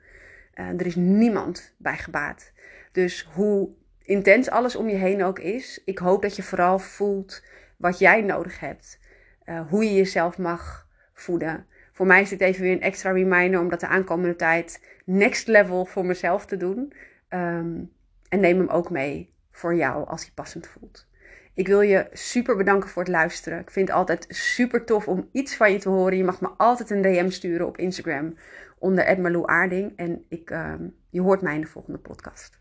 Uh, 0.55 0.67
er 0.67 0.85
is 0.85 0.95
niemand 0.95 1.75
bij 1.77 1.97
gebaat. 1.97 2.51
Dus 2.91 3.29
hoe 3.33 3.69
intens 4.09 4.49
alles 4.49 4.75
om 4.75 4.89
je 4.89 4.95
heen 4.95 5.23
ook 5.23 5.39
is, 5.39 5.81
ik 5.85 5.97
hoop 5.97 6.21
dat 6.21 6.35
je 6.35 6.43
vooral 6.43 6.79
voelt 6.79 7.43
wat 7.77 7.99
jij 7.99 8.21
nodig 8.21 8.59
hebt. 8.59 8.99
Uh, 9.45 9.61
hoe 9.69 9.83
je 9.83 9.93
jezelf 9.93 10.37
mag 10.37 10.87
voeden. 11.13 11.65
Voor 11.91 12.05
mij 12.05 12.21
is 12.21 12.29
dit 12.29 12.41
even 12.41 12.61
weer 12.61 12.71
een 12.71 12.81
extra 12.81 13.11
reminder 13.11 13.59
om 13.59 13.69
dat 13.69 13.79
de 13.79 13.87
aankomende 13.87 14.35
tijd 14.35 14.83
next 15.05 15.47
level 15.47 15.85
voor 15.85 16.05
mezelf 16.05 16.45
te 16.45 16.57
doen. 16.57 16.93
Um, 17.29 17.91
en 18.29 18.39
neem 18.39 18.57
hem 18.57 18.67
ook 18.67 18.89
mee 18.89 19.33
voor 19.51 19.75
jou 19.75 20.07
als 20.07 20.21
hij 20.21 20.31
passend 20.33 20.67
voelt. 20.67 21.07
Ik 21.53 21.67
wil 21.67 21.81
je 21.81 22.07
super 22.13 22.55
bedanken 22.55 22.89
voor 22.89 23.03
het 23.03 23.11
luisteren. 23.11 23.59
Ik 23.59 23.71
vind 23.71 23.87
het 23.87 23.97
altijd 23.97 24.25
super 24.29 24.85
tof 24.85 25.07
om 25.07 25.29
iets 25.31 25.55
van 25.55 25.71
je 25.71 25.79
te 25.79 25.89
horen. 25.89 26.17
Je 26.17 26.23
mag 26.23 26.41
me 26.41 26.47
altijd 26.47 26.89
een 26.89 27.01
DM 27.01 27.29
sturen 27.29 27.67
op 27.67 27.77
Instagram 27.77 28.35
onder 28.77 29.47
Aarding. 29.47 29.93
En 29.95 30.25
ik, 30.29 30.49
uh, 30.49 30.73
je 31.09 31.21
hoort 31.21 31.41
mij 31.41 31.55
in 31.55 31.61
de 31.61 31.67
volgende 31.67 31.99
podcast. 31.99 32.58